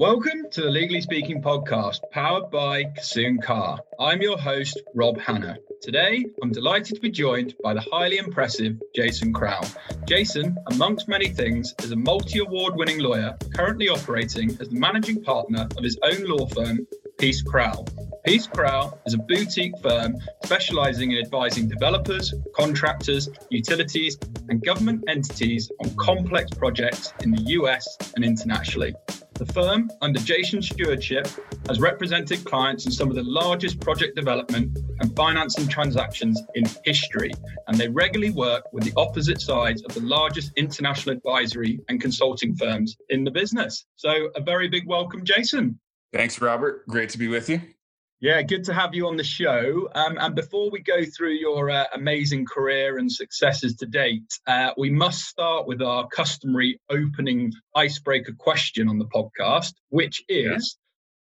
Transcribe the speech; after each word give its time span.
Welcome 0.00 0.46
to 0.52 0.62
the 0.62 0.70
Legally 0.70 1.02
Speaking 1.02 1.42
podcast, 1.42 2.00
powered 2.10 2.50
by 2.50 2.84
Kissoon 2.84 3.42
Carr. 3.42 3.80
I'm 3.98 4.22
your 4.22 4.38
host, 4.38 4.80
Rob 4.94 5.18
Hanna. 5.18 5.58
Today, 5.82 6.24
I'm 6.42 6.52
delighted 6.52 6.94
to 6.94 7.02
be 7.02 7.10
joined 7.10 7.54
by 7.62 7.74
the 7.74 7.84
highly 7.92 8.16
impressive 8.16 8.80
Jason 8.94 9.30
Crowell. 9.34 9.68
Jason, 10.08 10.56
amongst 10.70 11.06
many 11.06 11.28
things, 11.28 11.74
is 11.82 11.90
a 11.90 11.96
multi 11.96 12.38
award 12.38 12.76
winning 12.76 13.00
lawyer 13.00 13.36
currently 13.54 13.90
operating 13.90 14.48
as 14.58 14.70
the 14.70 14.80
managing 14.80 15.22
partner 15.22 15.68
of 15.76 15.84
his 15.84 15.98
own 16.02 16.24
law 16.24 16.46
firm, 16.46 16.86
Peace 17.18 17.42
Crowell. 17.42 17.86
Peace 18.24 18.46
Crowell 18.46 18.98
is 19.04 19.12
a 19.12 19.18
boutique 19.18 19.78
firm 19.82 20.16
specializing 20.42 21.12
in 21.12 21.18
advising 21.18 21.68
developers, 21.68 22.32
contractors, 22.56 23.28
utilities, 23.50 24.16
and 24.48 24.64
government 24.64 25.04
entities 25.08 25.70
on 25.84 25.94
complex 25.96 26.50
projects 26.52 27.12
in 27.20 27.32
the 27.32 27.42
US 27.42 27.98
and 28.16 28.24
internationally. 28.24 28.94
The 29.40 29.54
firm, 29.54 29.90
under 30.02 30.20
Jason's 30.20 30.68
stewardship, 30.68 31.26
has 31.66 31.80
represented 31.80 32.44
clients 32.44 32.84
in 32.84 32.92
some 32.92 33.08
of 33.08 33.16
the 33.16 33.22
largest 33.22 33.80
project 33.80 34.14
development 34.14 34.78
and 34.98 35.16
financing 35.16 35.66
transactions 35.66 36.38
in 36.54 36.66
history, 36.84 37.32
and 37.66 37.78
they 37.78 37.88
regularly 37.88 38.34
work 38.34 38.70
with 38.74 38.84
the 38.84 38.92
opposite 38.98 39.40
sides 39.40 39.82
of 39.84 39.94
the 39.94 40.02
largest 40.02 40.52
international 40.56 41.16
advisory 41.16 41.80
and 41.88 42.02
consulting 42.02 42.54
firms 42.54 42.98
in 43.08 43.24
the 43.24 43.30
business. 43.30 43.86
So, 43.96 44.28
a 44.36 44.42
very 44.42 44.68
big 44.68 44.86
welcome, 44.86 45.24
Jason. 45.24 45.80
Thanks, 46.12 46.38
Robert. 46.42 46.86
Great 46.86 47.08
to 47.08 47.18
be 47.18 47.28
with 47.28 47.48
you. 47.48 47.62
Yeah, 48.20 48.42
good 48.42 48.64
to 48.64 48.74
have 48.74 48.94
you 48.94 49.06
on 49.06 49.16
the 49.16 49.24
show. 49.24 49.88
Um, 49.94 50.18
and 50.18 50.34
before 50.34 50.70
we 50.70 50.80
go 50.80 51.04
through 51.06 51.32
your 51.32 51.70
uh, 51.70 51.86
amazing 51.94 52.44
career 52.44 52.98
and 52.98 53.10
successes 53.10 53.76
to 53.76 53.86
date, 53.86 54.30
uh, 54.46 54.72
we 54.76 54.90
must 54.90 55.22
start 55.22 55.66
with 55.66 55.80
our 55.80 56.06
customary 56.08 56.78
opening 56.90 57.50
icebreaker 57.74 58.34
question 58.38 58.88
on 58.88 58.98
the 58.98 59.06
podcast, 59.06 59.72
which 59.88 60.22
is 60.28 60.76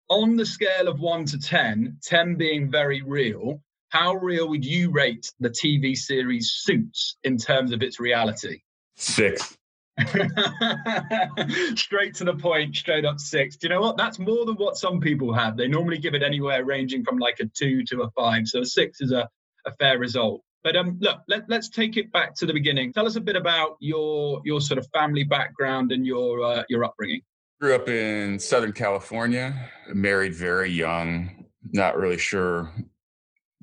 yeah. 0.10 0.16
on 0.16 0.36
the 0.36 0.46
scale 0.46 0.88
of 0.88 1.00
one 1.00 1.26
to 1.26 1.40
10, 1.40 1.98
10 2.04 2.36
being 2.36 2.70
very 2.70 3.02
real, 3.02 3.60
how 3.90 4.14
real 4.14 4.48
would 4.50 4.66
you 4.66 4.92
rate 4.92 5.32
the 5.40 5.50
TV 5.50 5.96
series 5.96 6.52
Suits 6.52 7.16
in 7.24 7.38
terms 7.38 7.72
of 7.72 7.82
its 7.82 8.00
reality? 8.00 8.62
Six. 8.98 9.58
straight 11.76 12.16
to 12.16 12.24
the 12.24 12.36
point, 12.40 12.76
straight 12.76 13.06
up 13.06 13.20
six. 13.20 13.58
Do 13.58 13.68
you 13.68 13.74
know 13.74 13.82
what? 13.82 13.98
That's 13.98 14.18
more 14.18 14.46
than 14.46 14.56
what 14.56 14.76
some 14.76 15.00
people 15.00 15.34
have. 15.34 15.56
They 15.56 15.68
normally 15.68 16.00
give 16.00 16.16
it 16.16 16.24
anywhere 16.24 16.66
ranging 16.66 17.04
from 17.04 17.18
like 17.18 17.40
a 17.40 17.46
two 17.46 17.84
to 17.86 18.04
a 18.04 18.12
five. 18.12 18.48
So 18.48 18.62
a 18.62 18.66
six 18.66 19.02
is 19.02 19.12
a, 19.12 19.30
a 19.66 19.72
fair 19.74 20.00
result. 20.00 20.42
But 20.64 20.76
um, 20.78 20.98
look, 21.00 21.20
let, 21.28 21.48
let's 21.50 21.70
take 21.70 21.98
it 21.98 22.12
back 22.12 22.36
to 22.36 22.46
the 22.46 22.54
beginning. 22.54 22.94
Tell 22.94 23.06
us 23.06 23.18
a 23.18 23.22
bit 23.22 23.36
about 23.36 23.78
your 23.80 24.42
your 24.46 24.62
sort 24.62 24.78
of 24.78 24.88
family 24.94 25.24
background 25.24 25.92
and 25.92 26.06
your 26.06 26.42
uh, 26.42 26.64
your 26.70 26.84
upbringing. 26.84 27.22
Grew 27.62 27.76
up 27.76 27.88
in 27.88 28.40
Southern 28.40 28.74
California, 28.74 29.70
married 29.94 30.34
very 30.34 30.72
young, 30.72 31.46
not 31.72 31.98
really 31.98 32.18
sure 32.18 32.72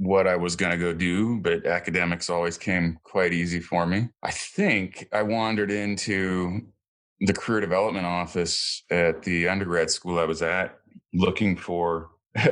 what 0.00 0.26
I 0.26 0.34
was 0.34 0.56
going 0.56 0.72
to 0.72 0.78
go 0.78 0.94
do, 0.94 1.38
but 1.40 1.66
academics 1.66 2.30
always 2.30 2.56
came 2.56 2.98
quite 3.04 3.34
easy 3.34 3.60
for 3.60 3.86
me. 3.86 4.08
I 4.22 4.30
think 4.30 5.06
I 5.12 5.22
wandered 5.22 5.70
into 5.70 6.62
the 7.20 7.34
career 7.34 7.60
development 7.60 8.06
office 8.06 8.82
at 8.90 9.22
the 9.22 9.46
undergrad 9.46 9.90
school 9.90 10.18
I 10.18 10.24
was 10.24 10.40
at 10.40 10.78
looking 11.12 11.54
for 11.54 12.08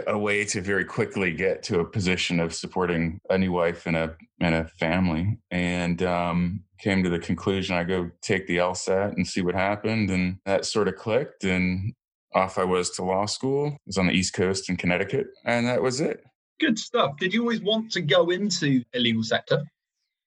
a 0.07 0.19
way 0.19 0.45
to 0.45 0.61
very 0.61 0.85
quickly 0.85 1.33
get 1.33 1.63
to 1.63 1.81
a 1.81 1.87
position 1.87 2.39
of 2.39 2.53
supporting 2.53 3.19
a 3.31 3.39
new 3.39 3.53
wife 3.53 3.87
and 3.87 3.97
a 3.97 4.15
and 4.41 4.55
a 4.55 4.65
family 4.65 5.39
and 5.51 6.03
um, 6.03 6.65
came 6.81 7.03
to 7.03 7.09
the 7.09 7.19
conclusion 7.19 7.77
I 7.77 7.85
go 7.85 8.11
take 8.21 8.47
the 8.47 8.59
LSAT 8.59 9.15
and 9.15 9.27
see 9.27 9.41
what 9.41 9.55
happened 9.55 10.11
and 10.11 10.37
that 10.45 10.67
sort 10.67 10.89
of 10.89 10.97
clicked 10.97 11.45
and 11.45 11.95
off 12.35 12.59
I 12.59 12.65
was 12.65 12.91
to 12.91 13.05
law 13.05 13.25
school. 13.25 13.69
I 13.69 13.79
was 13.87 13.97
on 13.97 14.09
the 14.09 14.13
East 14.13 14.35
Coast 14.35 14.69
in 14.69 14.77
Connecticut 14.77 15.29
and 15.47 15.67
that 15.67 15.81
was 15.81 16.01
it. 16.01 16.23
Good 16.61 16.79
stuff. 16.79 17.17
Did 17.19 17.33
you 17.33 17.43
always 17.43 17.61
want 17.61 17.93
to 17.93 18.01
go 18.01 18.31
into 18.31 18.83
a 18.95 18.99
legal 18.99 19.23
sector? 19.23 19.65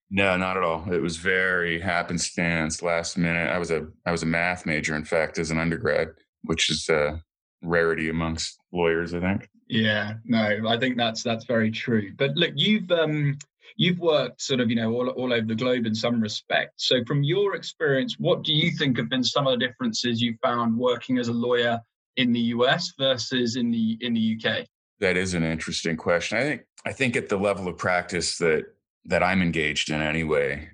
No, 0.10 0.36
not 0.36 0.58
at 0.58 0.64
all. 0.64 0.92
It 0.92 1.02
was 1.02 1.18
very 1.18 1.80
happenstance, 1.80 2.82
last 2.82 3.18
minute. 3.18 3.50
I 3.50 3.58
was 3.58 3.72
a 3.72 3.88
I 4.06 4.12
was 4.12 4.24
a 4.24 4.28
math 4.28 4.66
major, 4.66 4.96
in 4.96 5.06
fact, 5.06 5.40
as 5.40 5.52
an 5.52 5.58
undergrad, 5.58 6.10
which 6.44 6.70
is 6.70 6.90
a 6.90 7.22
rarity 7.62 8.10
amongst 8.10 8.60
lawyers, 8.74 9.14
I 9.14 9.22
think. 9.22 9.50
Yeah, 9.68 10.16
no, 10.26 10.68
I 10.68 10.78
think 10.78 10.98
that's 10.98 11.24
that's 11.24 11.46
very 11.46 11.72
true. 11.72 12.12
But 12.18 12.36
look, 12.36 12.52
you've 12.56 12.92
um 12.92 13.38
you've 13.78 14.00
worked 14.00 14.42
sort 14.42 14.60
of 14.60 14.70
you 14.70 14.76
know 14.76 14.92
all, 14.94 15.10
all 15.10 15.32
over 15.32 15.46
the 15.46 15.56
globe 15.56 15.86
in 15.86 15.96
some 15.96 16.20
respect. 16.20 16.74
So 16.76 17.06
from 17.06 17.24
your 17.24 17.56
experience, 17.56 18.18
what 18.20 18.44
do 18.44 18.54
you 18.54 18.72
think 18.72 18.98
have 18.98 19.10
been 19.10 19.24
some 19.24 19.48
of 19.48 19.58
the 19.58 19.66
differences 19.66 20.22
you 20.22 20.36
found 20.44 20.78
working 20.78 21.20
as 21.20 21.30
a 21.30 21.34
lawyer 21.34 21.80
in 22.18 22.34
the 22.34 22.40
US 22.56 22.92
versus 23.00 23.56
in 23.56 23.72
the 23.72 23.98
in 24.02 24.14
the 24.14 24.38
UK? 24.38 24.68
That 25.02 25.18
is 25.18 25.34
an 25.34 25.44
interesting 25.44 25.98
question. 25.98 26.38
I 26.38 26.44
think 26.44 26.62
I 26.86 26.94
think 26.94 27.16
at 27.16 27.28
the 27.28 27.38
level 27.38 27.68
of 27.68 27.78
practice 27.78 28.38
that 28.38 28.66
that 29.06 29.24
I'm 29.24 29.42
engaged 29.42 29.90
in 29.90 30.02
anyway, 30.02 30.70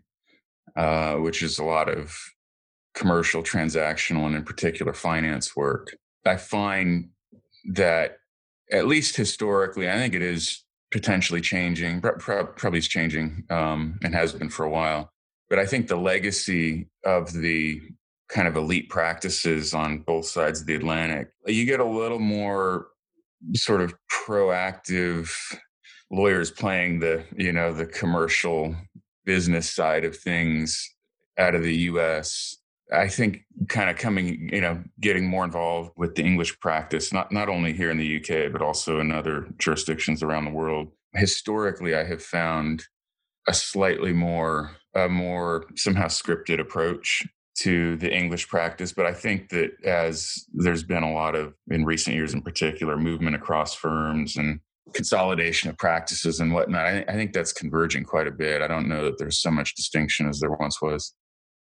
uh, 0.76 1.16
which 1.16 1.42
is 1.42 1.60
a 1.60 1.64
lot 1.64 1.90
of 1.90 2.16
commercial, 2.94 3.42
transactional, 3.42 4.26
and 4.26 4.36
in 4.36 4.44
particular 4.44 4.94
finance 4.94 5.56
work. 5.56 5.96
I 6.26 6.36
find 6.36 7.10
that 7.74 8.18
at 8.72 8.88
least 8.88 9.16
historically, 9.16 9.90
I 9.90 9.94
think 9.94 10.14
it 10.14 10.22
is 10.22 10.64
potentially 10.92 11.40
changing. 11.40 12.02
Probably 12.02 12.80
is 12.80 12.88
changing 12.88 13.46
um, 13.50 13.98
and 14.04 14.14
has 14.14 14.34
been 14.34 14.50
for 14.50 14.66
a 14.66 14.70
while. 14.70 15.12
But 15.50 15.60
I 15.60 15.66
think 15.66 15.88
the 15.88 15.96
legacy 15.96 16.90
of 17.06 17.32
the 17.32 17.82
kind 18.28 18.48
of 18.48 18.58
elite 18.58 18.90
practices 18.90 19.74
on 19.74 20.00
both 20.00 20.26
sides 20.26 20.60
of 20.60 20.68
the 20.68 20.76
Atlantic, 20.76 21.30
you 21.46 21.66
get 21.66 21.80
a 21.80 21.86
little 21.86 22.20
more 22.20 22.88
sort 23.54 23.82
of 23.82 23.94
proactive 24.12 25.32
lawyers 26.12 26.52
playing 26.52 27.00
the 27.00 27.24
you 27.36 27.52
know 27.52 27.74
the 27.74 27.86
commercial 27.86 28.76
business 29.26 29.70
side 29.70 30.06
of 30.06 30.16
things 30.18 30.90
out 31.38 31.54
of 31.54 31.64
the 31.64 31.76
US 31.76 32.58
I 32.92 33.08
think 33.10 33.44
kind 33.68 33.90
of 33.90 33.98
coming, 33.98 34.50
you 34.52 34.62
know, 34.62 34.82
getting 35.02 35.28
more 35.28 35.44
involved 35.44 35.92
with 35.98 36.16
the 36.16 36.24
English 36.24 36.60
practice, 36.60 37.12
not 37.12 37.32
not 37.32 37.50
only 37.50 37.74
here 37.74 37.92
in 37.92 37.98
the 37.98 38.18
UK, 38.18 38.52
but 38.52 38.62
also 38.62 39.00
in 39.00 39.12
other 39.12 39.48
jurisdictions 39.58 40.24
around 40.24 40.46
the 40.46 40.52
world. 40.52 40.88
Historically, 41.14 41.96
I 41.96 42.06
have 42.06 42.24
found 42.24 42.86
a 43.48 43.54
slightly 43.54 44.14
more, 44.14 44.78
a 44.96 45.10
more 45.10 45.66
somehow 45.76 46.08
scripted 46.08 46.60
approach 46.60 47.28
to 47.58 47.96
the 47.98 48.14
English 48.14 48.48
practice. 48.48 48.94
But 48.94 49.06
I 49.06 49.14
think 49.14 49.50
that 49.50 49.72
as 49.84 50.46
there's 50.54 50.84
been 50.84 51.04
a 51.04 51.14
lot 51.14 51.36
of, 51.36 51.54
in 51.70 51.86
recent 51.86 52.16
years 52.16 52.34
in 52.34 52.42
particular, 52.42 52.98
movement 52.98 53.36
across 53.36 53.74
firms 53.74 54.38
and 54.38 54.60
consolidation 54.94 55.70
of 55.70 55.78
practices 55.78 56.40
and 56.40 56.54
whatnot, 56.54 56.86
I, 56.86 57.06
I 57.08 57.14
think 57.14 57.34
that's 57.34 57.54
converging 57.54 58.04
quite 58.04 58.28
a 58.28 58.32
bit. 58.32 58.62
I 58.62 58.68
don't 58.68 58.88
know 58.88 59.06
that 59.06 59.18
there's 59.18 59.40
so 59.40 59.52
much 59.52 59.76
distinction 59.76 60.30
as 60.30 60.40
there 60.40 60.52
once 60.52 60.82
was. 60.82 61.14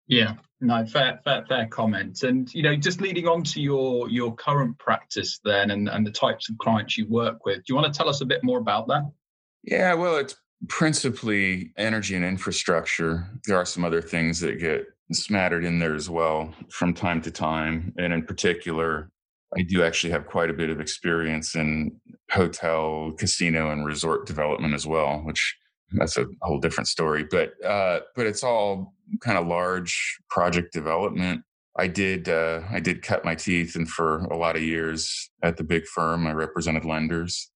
Yeah, 0.06 0.34
no, 0.60 0.84
fair, 0.84 1.20
fair, 1.24 1.46
fair 1.48 1.66
comment. 1.68 2.24
And 2.24 2.52
you 2.54 2.62
know, 2.62 2.76
just 2.76 3.00
leading 3.00 3.26
on 3.26 3.42
to 3.44 3.60
your 3.60 4.10
your 4.10 4.34
current 4.34 4.78
practice 4.78 5.40
then, 5.44 5.70
and 5.70 5.88
and 5.88 6.06
the 6.06 6.10
types 6.10 6.50
of 6.50 6.58
clients 6.58 6.98
you 6.98 7.08
work 7.08 7.46
with. 7.46 7.58
Do 7.58 7.64
you 7.68 7.74
want 7.74 7.92
to 7.92 7.96
tell 7.96 8.10
us 8.10 8.20
a 8.20 8.26
bit 8.26 8.44
more 8.44 8.58
about 8.58 8.86
that? 8.88 9.10
Yeah, 9.62 9.94
well, 9.94 10.16
it's 10.16 10.36
principally 10.68 11.72
energy 11.78 12.16
and 12.16 12.24
infrastructure. 12.24 13.26
There 13.46 13.56
are 13.56 13.64
some 13.64 13.84
other 13.84 14.02
things 14.02 14.40
that 14.40 14.58
get 14.58 14.86
smattered 15.12 15.64
in 15.64 15.78
there 15.78 15.94
as 15.94 16.08
well 16.08 16.54
from 16.70 16.94
time 16.94 17.20
to 17.22 17.30
time. 17.30 17.92
And 17.98 18.12
in 18.12 18.24
particular, 18.24 19.10
I 19.56 19.62
do 19.62 19.82
actually 19.84 20.10
have 20.10 20.26
quite 20.26 20.50
a 20.50 20.54
bit 20.54 20.70
of 20.70 20.80
experience 20.80 21.54
in 21.54 22.00
hotel, 22.30 23.12
casino, 23.18 23.70
and 23.70 23.86
resort 23.86 24.26
development 24.26 24.74
as 24.74 24.86
well, 24.86 25.18
which 25.24 25.56
that's 25.92 26.16
a 26.16 26.26
whole 26.42 26.58
different 26.58 26.88
story. 26.88 27.24
But 27.24 27.52
uh, 27.64 28.00
but 28.16 28.26
it's 28.26 28.42
all 28.42 28.94
kind 29.20 29.38
of 29.38 29.46
large 29.46 30.18
project 30.28 30.72
development. 30.72 31.42
I 31.76 31.88
did 31.88 32.28
uh, 32.28 32.62
I 32.70 32.80
did 32.80 33.02
cut 33.02 33.24
my 33.24 33.34
teeth, 33.34 33.76
and 33.76 33.88
for 33.88 34.20
a 34.24 34.36
lot 34.36 34.56
of 34.56 34.62
years 34.62 35.30
at 35.42 35.56
the 35.56 35.64
big 35.64 35.86
firm, 35.86 36.26
I 36.26 36.32
represented 36.32 36.84
lenders, 36.84 37.50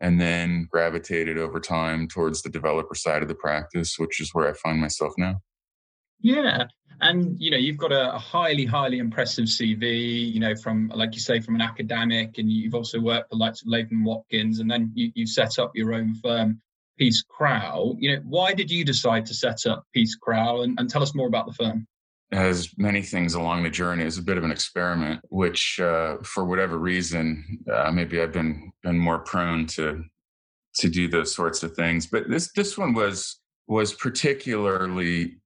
and 0.00 0.20
then 0.20 0.68
gravitated 0.70 1.36
over 1.36 1.60
time 1.60 2.08
towards 2.08 2.42
the 2.42 2.50
developer 2.50 2.94
side 2.94 3.22
of 3.22 3.28
the 3.28 3.34
practice, 3.34 3.98
which 3.98 4.20
is 4.20 4.30
where 4.32 4.48
I 4.48 4.52
find 4.54 4.80
myself 4.80 5.12
now. 5.18 5.40
Yeah. 6.20 6.66
And 7.00 7.36
you 7.38 7.50
know, 7.50 7.56
you've 7.56 7.76
got 7.76 7.92
a, 7.92 8.14
a, 8.14 8.18
highly, 8.18 8.64
highly 8.64 8.98
impressive 8.98 9.44
CV. 9.44 10.32
You 10.32 10.40
know, 10.40 10.56
from 10.56 10.90
like 10.94 11.14
you 11.14 11.20
say, 11.20 11.40
from 11.40 11.54
an 11.54 11.60
academic, 11.60 12.38
and 12.38 12.50
you've 12.50 12.74
also 12.74 13.00
worked 13.00 13.30
for 13.30 13.36
likes 13.36 13.62
of 13.62 13.68
Latham 13.68 14.04
Watkins, 14.04 14.58
and 14.58 14.70
then 14.70 14.90
you, 14.94 15.12
you 15.14 15.26
set 15.26 15.58
up 15.58 15.70
your 15.74 15.94
own 15.94 16.14
firm, 16.16 16.60
Peace 16.98 17.22
Crowell. 17.22 17.96
You 18.00 18.16
know, 18.16 18.22
why 18.24 18.52
did 18.52 18.70
you 18.70 18.84
decide 18.84 19.26
to 19.26 19.34
set 19.34 19.64
up 19.66 19.84
Peace 19.94 20.16
Crowell, 20.16 20.62
and, 20.62 20.78
and 20.80 20.90
tell 20.90 21.02
us 21.02 21.14
more 21.14 21.28
about 21.28 21.46
the 21.46 21.52
firm? 21.52 21.86
As 22.32 22.76
many 22.76 23.00
things 23.00 23.34
along 23.34 23.62
the 23.62 23.70
journey, 23.70 24.04
is 24.04 24.18
a 24.18 24.22
bit 24.22 24.36
of 24.36 24.44
an 24.44 24.50
experiment, 24.50 25.20
which, 25.30 25.78
uh, 25.80 26.16
for 26.24 26.44
whatever 26.44 26.78
reason, 26.78 27.60
uh, 27.72 27.92
maybe 27.92 28.20
I've 28.20 28.32
been 28.32 28.72
been 28.82 28.98
more 28.98 29.20
prone 29.20 29.66
to 29.68 30.02
to 30.74 30.88
do 30.88 31.06
those 31.06 31.32
sorts 31.32 31.62
of 31.62 31.74
things. 31.74 32.08
But 32.08 32.28
this 32.28 32.50
this 32.52 32.76
one 32.76 32.92
was 32.92 33.40
was 33.68 33.94
particularly 33.94 35.36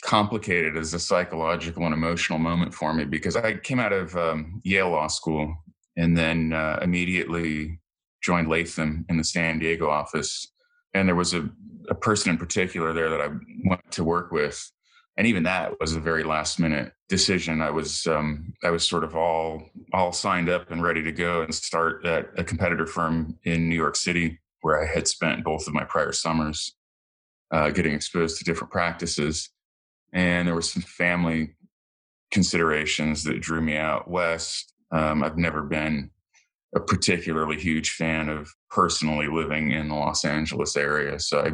complicated 0.00 0.76
as 0.76 0.94
a 0.94 1.00
psychological 1.00 1.84
and 1.84 1.94
emotional 1.94 2.38
moment 2.38 2.74
for 2.74 2.92
me 2.94 3.04
because 3.04 3.36
I 3.36 3.54
came 3.54 3.78
out 3.78 3.92
of 3.92 4.16
um, 4.16 4.60
Yale 4.64 4.90
Law 4.90 5.08
School 5.08 5.54
and 5.96 6.16
then 6.16 6.52
uh, 6.52 6.78
immediately 6.82 7.80
joined 8.22 8.48
Latham 8.48 9.04
in 9.08 9.16
the 9.16 9.24
San 9.24 9.58
Diego 9.58 9.88
office. 9.88 10.46
And 10.94 11.08
there 11.08 11.16
was 11.16 11.34
a, 11.34 11.48
a 11.88 11.94
person 11.94 12.30
in 12.30 12.38
particular 12.38 12.92
there 12.92 13.10
that 13.10 13.20
I 13.20 13.28
went 13.64 13.90
to 13.92 14.04
work 14.04 14.32
with. 14.32 14.70
And 15.16 15.26
even 15.26 15.42
that 15.42 15.78
was 15.80 15.94
a 15.94 16.00
very 16.00 16.24
last 16.24 16.58
minute 16.58 16.92
decision. 17.08 17.60
I 17.60 17.70
was 17.70 18.06
um, 18.06 18.54
I 18.64 18.70
was 18.70 18.88
sort 18.88 19.04
of 19.04 19.14
all 19.14 19.62
all 19.92 20.12
signed 20.12 20.48
up 20.48 20.70
and 20.70 20.82
ready 20.82 21.02
to 21.02 21.12
go 21.12 21.42
and 21.42 21.54
start 21.54 22.06
at 22.06 22.30
a 22.38 22.44
competitor 22.44 22.86
firm 22.86 23.38
in 23.44 23.68
New 23.68 23.74
York 23.74 23.96
City 23.96 24.40
where 24.62 24.82
I 24.82 24.86
had 24.86 25.08
spent 25.08 25.44
both 25.44 25.66
of 25.66 25.74
my 25.74 25.84
prior 25.84 26.12
summers 26.12 26.74
uh, 27.50 27.70
getting 27.70 27.92
exposed 27.92 28.38
to 28.38 28.44
different 28.44 28.72
practices. 28.72 29.50
And 30.12 30.46
there 30.46 30.54
were 30.54 30.62
some 30.62 30.82
family 30.82 31.54
considerations 32.30 33.24
that 33.24 33.40
drew 33.40 33.60
me 33.60 33.76
out 33.76 34.10
west. 34.10 34.72
Um, 34.92 35.22
I've 35.22 35.38
never 35.38 35.62
been 35.62 36.10
a 36.74 36.80
particularly 36.80 37.58
huge 37.58 37.90
fan 37.90 38.28
of 38.28 38.48
personally 38.70 39.26
living 39.26 39.72
in 39.72 39.88
the 39.88 39.94
Los 39.94 40.24
Angeles 40.24 40.76
area. 40.76 41.18
So 41.18 41.40
I 41.40 41.50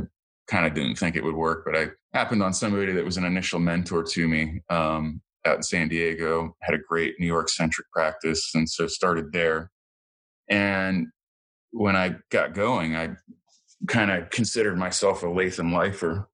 kind 0.47 0.67
of 0.67 0.75
didn't 0.75 0.97
think 0.97 1.17
it 1.17 1.25
would 1.25 1.35
work, 1.35 1.65
but 1.65 1.77
I 1.77 1.89
happened 2.13 2.43
on 2.43 2.53
somebody 2.53 2.93
that 2.93 3.05
was 3.05 3.17
an 3.17 3.25
initial 3.25 3.59
mentor 3.59 4.03
to 4.03 4.29
me 4.29 4.61
um, 4.69 5.23
out 5.47 5.57
in 5.57 5.63
San 5.63 5.89
Diego, 5.89 6.57
had 6.63 6.75
a 6.75 6.83
great 6.89 7.15
New 7.19 7.27
York 7.27 7.49
centric 7.49 7.91
practice. 7.91 8.51
And 8.55 8.69
so 8.69 8.87
started 8.87 9.33
there. 9.33 9.71
And 10.49 11.07
when 11.71 11.97
I 11.97 12.17
got 12.31 12.55
going, 12.55 12.95
I 12.95 13.17
kind 13.89 14.11
of 14.11 14.31
considered 14.31 14.79
myself 14.79 15.23
a 15.23 15.29
Latham 15.29 15.73
lifer 15.73 16.29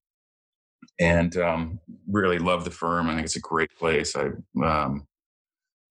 and 0.99 1.37
um, 1.37 1.81
really 2.08 2.38
love 2.38 2.64
the 2.64 2.70
firm. 2.70 3.08
I 3.08 3.14
think 3.14 3.25
it's 3.25 3.37
a 3.37 3.40
great 3.40 3.75
place. 3.76 4.14
I 4.17 4.31
um, 4.62 5.06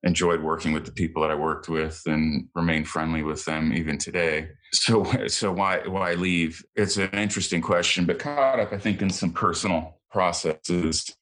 enjoyed 0.04 0.42
working 0.42 0.74
with 0.74 0.86
the 0.86 0.92
people 0.92 1.22
that 1.22 1.32
I 1.32 1.36
worked 1.36 1.70
with 1.70 2.02
and 2.06 2.48
remain 2.56 2.86
friendly 2.86 3.24
with 3.24 3.46
them 3.46 3.74
even 3.74 3.98
today. 3.98 4.50
So, 4.74 5.04
so 5.28 5.52
why 5.52 5.80
why 5.86 6.14
leave? 6.14 6.64
It's 6.76 6.98
an 6.98 7.10
interesting 7.10 7.62
question, 7.62 8.06
but 8.06 8.20
caught 8.20 8.60
up, 8.60 8.72
I 8.72 8.78
think, 8.78 9.02
in 9.02 9.10
some 9.10 9.34
personal 9.34 10.00
processes. 10.10 11.14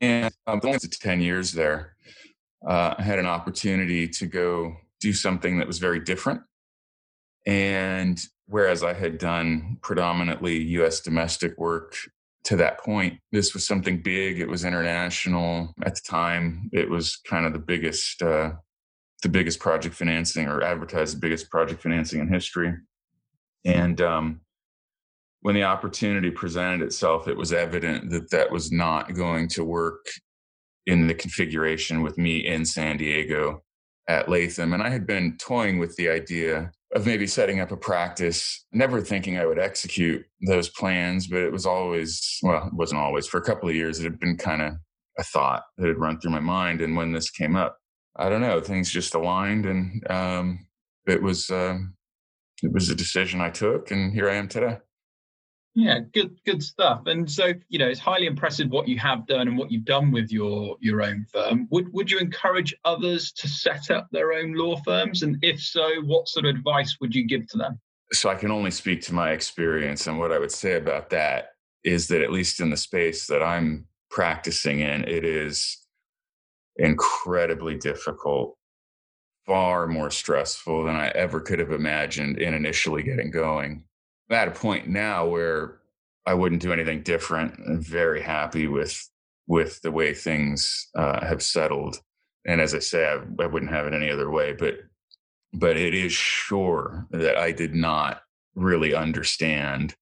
And 0.00 0.32
um, 0.46 0.58
going 0.58 0.80
to 0.80 0.88
ten 0.88 1.20
years 1.20 1.52
there, 1.52 1.96
uh, 2.66 2.94
I 2.98 3.02
had 3.02 3.18
an 3.18 3.26
opportunity 3.26 4.08
to 4.08 4.26
go 4.26 4.76
do 5.00 5.12
something 5.12 5.58
that 5.58 5.66
was 5.66 5.78
very 5.78 6.00
different. 6.00 6.40
And 7.46 8.18
whereas 8.46 8.82
I 8.82 8.94
had 8.94 9.18
done 9.18 9.78
predominantly 9.82 10.58
U.S. 10.78 11.00
domestic 11.00 11.56
work 11.58 11.96
to 12.44 12.56
that 12.56 12.78
point. 12.78 13.18
This 13.32 13.54
was 13.54 13.66
something 13.66 14.02
big. 14.02 14.38
It 14.38 14.48
was 14.48 14.64
international 14.64 15.74
at 15.84 15.94
the 15.94 16.02
time. 16.06 16.68
It 16.72 16.88
was 16.88 17.16
kind 17.28 17.46
of 17.46 17.52
the 17.52 17.58
biggest, 17.58 18.22
uh, 18.22 18.52
the 19.22 19.28
biggest 19.28 19.60
project 19.60 19.94
financing 19.94 20.46
or 20.46 20.62
advertised 20.62 21.16
the 21.16 21.20
biggest 21.20 21.50
project 21.50 21.82
financing 21.82 22.20
in 22.20 22.28
history. 22.28 22.74
And 23.64 24.00
um, 24.02 24.40
when 25.40 25.54
the 25.54 25.64
opportunity 25.64 26.30
presented 26.30 26.82
itself, 26.82 27.28
it 27.28 27.36
was 27.36 27.52
evident 27.52 28.10
that 28.10 28.30
that 28.30 28.50
was 28.50 28.70
not 28.70 29.14
going 29.14 29.48
to 29.48 29.64
work 29.64 30.06
in 30.86 31.06
the 31.06 31.14
configuration 31.14 32.02
with 32.02 32.18
me 32.18 32.46
in 32.46 32.64
San 32.64 32.98
Diego 32.98 33.62
at 34.08 34.28
Latham. 34.28 34.74
And 34.74 34.82
I 34.82 34.90
had 34.90 35.06
been 35.06 35.38
toying 35.38 35.78
with 35.78 35.96
the 35.96 36.10
idea 36.10 36.70
of 36.94 37.06
maybe 37.06 37.26
setting 37.26 37.58
up 37.58 37.72
a 37.72 37.76
practice, 37.76 38.64
never 38.72 39.00
thinking 39.00 39.36
I 39.36 39.46
would 39.46 39.58
execute 39.58 40.24
those 40.46 40.68
plans, 40.68 41.26
but 41.26 41.40
it 41.40 41.52
was 41.52 41.66
always, 41.66 42.38
well, 42.42 42.68
it 42.68 42.74
wasn't 42.74 43.00
always, 43.00 43.26
for 43.26 43.38
a 43.38 43.44
couple 43.44 43.68
of 43.68 43.74
years, 43.74 43.98
it 43.98 44.04
had 44.04 44.20
been 44.20 44.36
kind 44.36 44.62
of 44.62 44.74
a 45.18 45.24
thought 45.24 45.64
that 45.76 45.88
had 45.88 45.98
run 45.98 46.20
through 46.20 46.30
my 46.30 46.40
mind. 46.40 46.80
And 46.80 46.96
when 46.96 47.12
this 47.12 47.30
came 47.30 47.56
up, 47.56 47.78
I 48.16 48.28
don't 48.28 48.40
know, 48.40 48.60
things 48.60 48.90
just 48.90 49.14
aligned 49.14 49.66
and 49.66 50.08
um, 50.08 50.66
it 51.06 51.20
was, 51.20 51.50
uh, 51.50 51.78
it 52.62 52.72
was 52.72 52.88
a 52.88 52.94
decision 52.94 53.40
I 53.40 53.50
took 53.50 53.90
and 53.90 54.12
here 54.12 54.30
I 54.30 54.36
am 54.36 54.46
today. 54.46 54.78
Yeah, 55.74 56.00
good 56.12 56.38
good 56.46 56.62
stuff. 56.62 57.06
And 57.06 57.28
so, 57.28 57.52
you 57.68 57.80
know, 57.80 57.88
it's 57.88 57.98
highly 57.98 58.26
impressive 58.26 58.70
what 58.70 58.86
you 58.86 58.96
have 59.00 59.26
done 59.26 59.48
and 59.48 59.58
what 59.58 59.72
you've 59.72 59.84
done 59.84 60.12
with 60.12 60.30
your 60.30 60.76
your 60.80 61.02
own 61.02 61.26
firm. 61.32 61.66
Would 61.70 61.92
would 61.92 62.10
you 62.10 62.18
encourage 62.18 62.74
others 62.84 63.32
to 63.32 63.48
set 63.48 63.90
up 63.90 64.08
their 64.12 64.32
own 64.32 64.54
law 64.54 64.76
firms? 64.84 65.22
And 65.22 65.36
if 65.42 65.60
so, 65.60 66.00
what 66.02 66.28
sort 66.28 66.46
of 66.46 66.54
advice 66.54 66.96
would 67.00 67.12
you 67.12 67.26
give 67.26 67.48
to 67.48 67.58
them? 67.58 67.80
So 68.12 68.28
I 68.28 68.36
can 68.36 68.52
only 68.52 68.70
speak 68.70 69.02
to 69.02 69.14
my 69.14 69.32
experience 69.32 70.06
and 70.06 70.18
what 70.18 70.30
I 70.30 70.38
would 70.38 70.52
say 70.52 70.76
about 70.76 71.10
that 71.10 71.54
is 71.82 72.06
that 72.08 72.22
at 72.22 72.30
least 72.30 72.60
in 72.60 72.70
the 72.70 72.76
space 72.76 73.26
that 73.26 73.42
I'm 73.42 73.86
practicing 74.10 74.80
in, 74.80 75.02
it 75.08 75.24
is 75.24 75.84
incredibly 76.76 77.76
difficult, 77.76 78.56
far 79.44 79.88
more 79.88 80.10
stressful 80.10 80.84
than 80.84 80.94
I 80.94 81.08
ever 81.08 81.40
could 81.40 81.58
have 81.58 81.72
imagined 81.72 82.38
in 82.38 82.54
initially 82.54 83.02
getting 83.02 83.32
going 83.32 83.84
at 84.30 84.48
a 84.48 84.52
point 84.52 84.88
now 84.88 85.26
where 85.26 85.80
I 86.26 86.34
wouldn't 86.34 86.62
do 86.62 86.72
anything 86.72 87.02
different. 87.02 87.58
I'm 87.66 87.82
very 87.82 88.22
happy 88.22 88.66
with 88.66 89.08
with 89.46 89.80
the 89.82 89.92
way 89.92 90.14
things 90.14 90.88
uh, 90.96 91.24
have 91.24 91.42
settled. 91.42 92.00
And 92.46 92.62
as 92.62 92.74
I 92.74 92.78
say, 92.78 93.06
I, 93.06 93.18
I 93.42 93.46
wouldn't 93.46 93.72
have 93.72 93.86
it 93.86 93.92
any 93.92 94.10
other 94.10 94.30
way. 94.30 94.52
But 94.52 94.76
but 95.52 95.76
it 95.76 95.94
is 95.94 96.12
sure 96.12 97.06
that 97.10 97.36
I 97.36 97.52
did 97.52 97.74
not 97.74 98.22
really 98.54 98.94
understand 98.94 99.94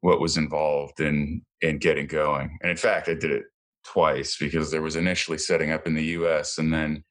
what 0.00 0.20
was 0.20 0.36
involved 0.36 1.00
in 1.00 1.42
in 1.60 1.78
getting 1.78 2.06
going. 2.06 2.58
And 2.62 2.70
in 2.70 2.76
fact, 2.76 3.08
I 3.08 3.14
did 3.14 3.30
it 3.30 3.44
twice 3.84 4.36
because 4.38 4.70
there 4.70 4.82
was 4.82 4.96
initially 4.96 5.38
setting 5.38 5.70
up 5.70 5.86
in 5.86 5.94
the 5.94 6.04
U.S. 6.04 6.58
and 6.58 6.72
then 6.72 7.04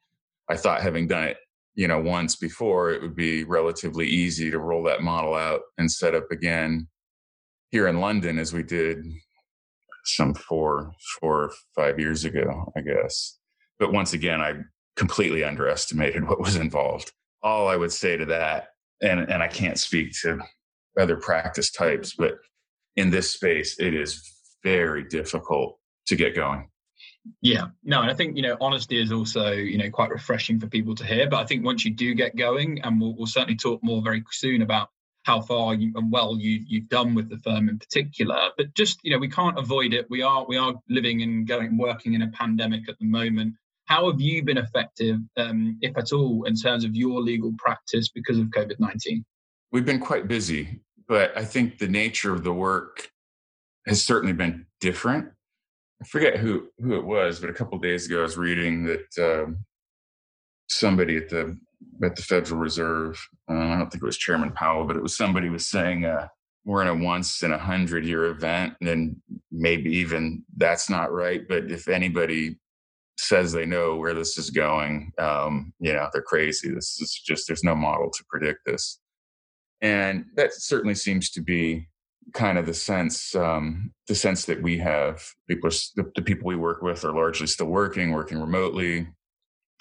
I 0.50 0.56
thought 0.56 0.82
having 0.82 1.08
done 1.08 1.24
it 1.26 1.38
you 1.76 1.88
know 1.88 2.00
once 2.00 2.36
before 2.36 2.92
it 2.92 3.02
would 3.02 3.16
be 3.16 3.44
relatively 3.44 4.08
easy 4.08 4.52
to 4.52 4.60
roll 4.60 4.84
that 4.84 5.02
model 5.02 5.36
out 5.36 5.62
and 5.78 5.92
set 5.92 6.16
up 6.16 6.32
again 6.32 6.88
here 7.72 7.88
in 7.88 8.00
london 8.00 8.38
as 8.40 8.54
we 8.54 8.64
did 8.64 9.04
some 10.06 10.34
four 10.34 10.92
four 11.20 11.44
or 11.44 11.52
five 11.76 12.00
years 12.00 12.26
ago 12.26 12.72
i 12.76 12.82
guess. 12.82 13.38
But 13.78 13.94
once 13.94 14.14
again 14.14 14.42
i 14.42 14.54
completely 14.96 15.44
underestimated 15.44 16.24
what 16.28 16.40
was 16.40 16.56
involved. 16.56 17.12
All 17.42 17.68
i 17.68 17.76
would 17.76 17.92
say 17.92 18.18
to 18.18 18.26
that 18.26 18.70
and 19.02 19.22
and 19.22 19.42
i 19.42 19.48
can't 19.48 19.80
speak 19.80 20.12
to 20.22 20.40
other 21.00 21.16
practice 21.16 21.72
types 21.72 22.14
but 22.18 22.34
in 22.98 23.10
this 23.10 23.32
space 23.32 23.80
it 23.80 23.94
is 23.94 24.22
very 24.64 25.04
difficult 25.06 25.78
to 26.08 26.16
get 26.18 26.36
going 26.36 26.68
yeah, 27.42 27.68
no, 27.84 28.02
and 28.02 28.12
I 28.12 28.14
think 28.14 28.36
you 28.36 28.42
know 28.42 28.58
honesty 28.60 29.02
is 29.02 29.12
also 29.12 29.52
you 29.52 29.78
know 29.78 29.90
quite 29.90 30.10
refreshing 30.10 30.60
for 30.60 30.68
people 30.68 30.96
to 30.96 31.06
hear. 31.06 31.30
But 31.30 31.40
I 31.40 31.46
think 31.46 31.66
once 31.66 31.86
you 31.86 31.92
do 31.92 32.14
get 32.14 32.36
going, 32.36 32.82
and 32.84 33.00
we'll, 33.00 33.16
we'll 33.16 33.28
certainly 33.28 33.56
talk 33.56 33.84
more 33.84 34.02
very 34.02 34.24
soon 34.32 34.62
about 34.62 34.90
how 35.24 35.42
far 35.42 35.74
you, 35.74 35.92
and 35.96 36.12
well 36.12 36.38
you 36.38 36.64
you've 36.68 36.90
done 36.90 37.16
with 37.16 37.30
the 37.30 37.38
firm 37.38 37.70
in 37.70 37.80
particular. 37.80 38.38
But 38.58 38.74
just 38.74 39.00
you 39.04 39.12
know 39.12 39.20
we 39.20 39.30
can't 39.30 39.58
avoid 39.58 39.94
it. 39.94 40.08
We 40.10 40.22
are 40.22 40.46
we 40.48 40.58
are 40.58 40.74
living 40.90 41.22
and 41.22 41.48
going 41.48 41.78
working 41.78 42.14
in 42.14 42.22
a 42.22 42.28
pandemic 42.30 42.90
at 42.90 42.98
the 43.00 43.06
moment. 43.06 43.56
How 43.86 44.10
have 44.12 44.22
you 44.22 44.44
been 44.44 44.60
effective, 44.60 45.18
um, 45.38 45.80
if 45.82 45.98
at 45.98 46.14
all, 46.14 46.44
in 46.44 46.56
terms 46.56 46.84
of 46.84 46.96
your 46.96 47.22
legal 47.22 47.54
practice 47.58 48.10
because 48.10 48.38
of 48.38 48.46
COVID 48.48 48.80
nineteen? 48.80 49.26
We've 49.72 49.86
been 49.86 50.00
quite 50.00 50.28
busy, 50.28 50.82
but 51.08 51.36
I 51.38 51.46
think 51.46 51.78
the 51.78 51.88
nature 51.88 52.34
of 52.34 52.44
the 52.44 52.54
work 52.54 53.12
has 53.88 54.04
certainly 54.04 54.34
been 54.34 54.66
different 54.80 55.30
I 56.02 56.06
forget 56.06 56.38
who 56.38 56.70
who 56.80 56.96
it 56.96 57.06
was, 57.06 57.40
but 57.40 57.50
a 57.50 57.54
couple 57.54 57.78
days 57.80 58.06
ago 58.06 58.20
I 58.20 58.24
was 58.24 58.38
reading 58.38 58.86
that 58.86 59.18
um, 59.44 59.66
somebody 60.68 61.18
at 61.18 61.30
the 61.30 61.58
at 62.04 62.16
the 62.16 62.22
Federal 62.22 62.60
Reserve, 62.60 63.22
uh, 63.50 63.54
I 63.54 63.78
don't 63.78 63.90
think 63.92 64.04
it 64.04 64.06
was 64.06 64.18
Chairman 64.18 64.52
Powell, 64.52 64.86
but 64.86 64.96
it 64.96 65.04
was 65.04 65.18
somebody 65.18 65.50
was 65.50 65.68
saying 65.68 66.06
uh, 66.06 66.28
we're 66.66 66.82
in 66.82 66.88
a 66.88 66.96
once 66.96 67.44
in 67.44 67.52
a 67.52 67.58
hundred 67.58 68.06
year 68.06 68.26
event, 68.26 68.76
and 68.82 69.18
maybe 69.52 69.90
even 69.98 70.44
that's 70.56 70.90
not 70.90 71.12
right. 71.12 71.42
But 71.48 71.70
if 71.70 71.88
anybody 71.90 72.58
says 73.18 73.52
they 73.52 73.66
know 73.66 73.98
where 73.98 74.14
this 74.14 74.38
is 74.38 74.50
going, 74.50 75.12
um, 75.20 75.74
you 75.80 75.92
know 75.92 76.08
they're 76.14 76.22
crazy. 76.22 76.70
This 76.74 77.02
is 77.02 77.22
just 77.26 77.48
there's 77.48 77.64
no 77.64 77.76
model 77.76 78.10
to 78.10 78.24
predict 78.30 78.62
this, 78.66 79.00
and 79.82 80.26
that 80.36 80.54
certainly 80.54 80.96
seems 80.96 81.30
to 81.32 81.42
be 81.42 81.88
kind 82.34 82.58
of 82.58 82.66
the 82.66 82.74
sense 82.74 83.36
um, 83.36 83.92
the 84.08 84.16
sense 84.16 84.46
that 84.46 84.62
we 84.62 84.78
have 84.78 85.24
people 85.48 85.70
the, 85.96 86.12
the 86.16 86.22
people 86.22 86.48
we 86.48 86.56
work 86.56 86.82
with 86.82 87.04
are 87.06 87.14
largely 87.14 87.48
still 87.48 87.68
working 87.68 88.12
working 88.12 88.40
remotely 88.40 89.08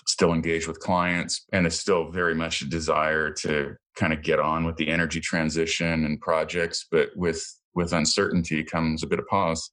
still 0.07 0.33
engaged 0.33 0.67
with 0.67 0.81
clients 0.81 1.45
and 1.53 1.65
there's 1.65 1.79
still 1.79 2.11
very 2.11 2.35
much 2.35 2.63
a 2.63 2.67
desire 2.67 3.31
to 3.31 3.75
kind 3.97 4.13
of 4.13 4.23
get 4.23 4.41
on 4.41 4.65
with 4.65 4.77
the 4.77 4.89
energy 4.89 5.21
transition 5.21 6.05
and 6.05 6.21
projects 6.21 6.87
but 6.91 7.11
with 7.17 7.45
with 7.75 7.93
uncertainty 7.93 8.65
comes 8.65 9.03
a 9.03 9.07
bit 9.07 9.19
of 9.19 9.27
pause. 9.27 9.71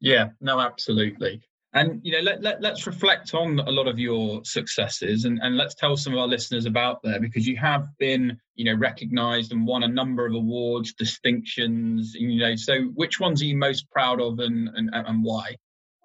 Yeah 0.00 0.28
no 0.40 0.60
absolutely 0.60 1.42
and 1.74 2.00
you 2.04 2.12
know, 2.12 2.20
let, 2.20 2.40
let 2.42 2.62
let's 2.62 2.86
reflect 2.86 3.34
on 3.34 3.58
a 3.58 3.70
lot 3.70 3.88
of 3.88 3.98
your 3.98 4.44
successes, 4.44 5.24
and, 5.24 5.40
and 5.42 5.56
let's 5.56 5.74
tell 5.74 5.96
some 5.96 6.12
of 6.12 6.20
our 6.20 6.28
listeners 6.28 6.66
about 6.66 7.02
there 7.02 7.20
because 7.20 7.46
you 7.46 7.56
have 7.56 7.86
been, 7.98 8.38
you 8.54 8.64
know, 8.64 8.74
recognised 8.74 9.52
and 9.52 9.66
won 9.66 9.82
a 9.82 9.88
number 9.88 10.24
of 10.24 10.34
awards, 10.34 10.94
distinctions. 10.94 12.14
You 12.14 12.38
know, 12.38 12.54
so 12.54 12.82
which 12.94 13.18
ones 13.18 13.42
are 13.42 13.46
you 13.46 13.56
most 13.56 13.90
proud 13.90 14.20
of, 14.20 14.38
and 14.38 14.68
and, 14.76 14.90
and 14.92 15.24
why? 15.24 15.56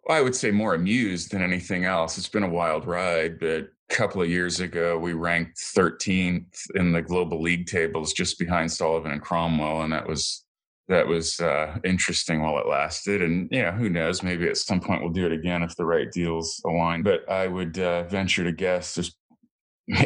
Well, 0.06 0.18
I 0.18 0.22
would 0.22 0.36
say 0.36 0.50
more 0.50 0.74
amused 0.74 1.32
than 1.32 1.44
anything 1.44 1.86
else. 1.86 2.18
It's 2.18 2.30
been 2.30 2.44
a 2.44 2.50
wild 2.50 2.88
ride, 2.88 3.40
but 3.40 3.48
a 3.48 3.68
couple 3.90 4.24
of 4.24 4.30
years 4.30 4.60
ago, 4.60 4.98
we 4.98 5.14
ranked 5.14 5.58
13th 5.58 6.48
in 6.76 6.94
the 6.94 7.02
global 7.02 7.42
league 7.42 7.68
tables, 7.68 8.14
just 8.14 8.40
behind 8.40 8.72
Sullivan 8.72 9.12
and 9.12 9.22
Cromwell, 9.22 9.84
and 9.84 9.94
that 9.94 10.08
was 10.08 10.44
that 10.89 11.08
was 11.08 11.39
uh, 11.39 11.77
interesting 11.84 12.41
while 12.41 12.58
it 12.58 12.67
lasted. 12.67 13.22
And 13.22 13.48
yeah, 13.51 13.72
who 13.72 13.89
knows? 13.89 14.24
Maybe 14.24 14.48
at 14.48 14.58
some 14.58 14.81
point 14.81 15.01
we'll 15.01 15.13
do 15.13 15.27
it 15.27 15.31
again 15.31 15.62
if 15.62 15.75
the 15.75 15.86
right 15.86 16.12
deals 16.12 16.62
align. 16.65 17.03
But 17.03 17.29
I 17.29 17.48
would 17.48 17.77
uh, 17.77 18.03
venture 18.03 18.43
to 18.43 18.51
guess 18.51 18.96
there's 18.96 19.15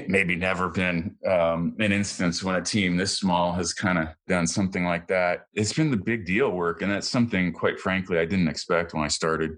maybe 0.08 0.36
never 0.36 0.70
been 0.70 1.16
um, 1.26 1.76
an 1.80 1.94
instance 1.94 2.44
when 2.44 2.56
a 2.56 2.62
team 2.62 2.98
this 2.98 3.18
small 3.18 3.54
has 3.54 3.74
kind 3.74 3.98
of 3.98 4.10
done 4.28 4.46
something 4.46 4.84
like 4.84 5.08
that. 5.08 5.46
It's 5.54 5.74
been 5.74 5.90
the 5.90 5.98
big 5.98 6.26
deal 6.26 6.52
work, 6.52 6.82
and 6.82 6.92
that's 6.92 7.10
something, 7.10 7.54
quite 7.54 7.80
frankly, 7.80 8.20
I 8.20 8.26
didn't 8.26 8.50
expect 8.50 8.94
when 8.94 9.04
I 9.04 9.10
started. 9.10 9.52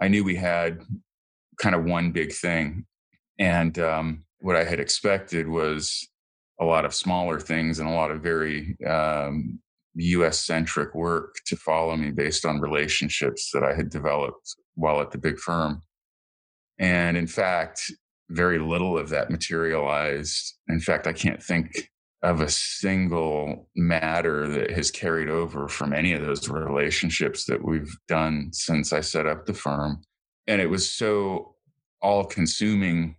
I 0.00 0.08
knew 0.08 0.24
we 0.24 0.36
had 0.36 0.82
kind 1.58 1.76
of 1.76 1.84
one 1.84 2.10
big 2.10 2.32
thing, 2.32 2.86
and 3.38 3.78
um, 3.78 4.24
what 4.40 4.56
I 4.56 4.64
had 4.64 4.80
expected 4.80 5.48
was 5.48 6.06
a 6.60 6.64
lot 6.64 6.84
of 6.84 6.94
smaller 6.94 7.38
things 7.38 7.78
and 7.78 7.88
a 7.88 7.92
lot 7.92 8.10
of 8.10 8.22
very 8.22 8.76
um, 8.86 9.60
US 9.96 10.40
centric 10.40 10.94
work 10.94 11.36
to 11.46 11.56
follow 11.56 11.96
me 11.96 12.10
based 12.10 12.44
on 12.44 12.60
relationships 12.60 13.50
that 13.52 13.64
I 13.64 13.74
had 13.74 13.90
developed 13.90 14.54
while 14.74 15.00
at 15.00 15.10
the 15.10 15.18
big 15.18 15.38
firm. 15.38 15.82
And 16.78 17.16
in 17.16 17.26
fact, 17.26 17.90
very 18.28 18.58
little 18.58 18.98
of 18.98 19.08
that 19.10 19.30
materialized. 19.30 20.54
In 20.68 20.80
fact, 20.80 21.06
I 21.06 21.12
can't 21.12 21.42
think 21.42 21.90
of 22.22 22.40
a 22.40 22.48
single 22.48 23.68
matter 23.76 24.48
that 24.48 24.70
has 24.72 24.90
carried 24.90 25.28
over 25.28 25.68
from 25.68 25.92
any 25.92 26.12
of 26.12 26.24
those 26.24 26.48
relationships 26.48 27.44
that 27.44 27.64
we've 27.64 27.96
done 28.08 28.50
since 28.52 28.92
I 28.92 29.00
set 29.00 29.26
up 29.26 29.46
the 29.46 29.54
firm. 29.54 30.02
And 30.46 30.60
it 30.60 30.68
was 30.68 30.90
so 30.90 31.54
all 32.02 32.24
consuming 32.24 33.16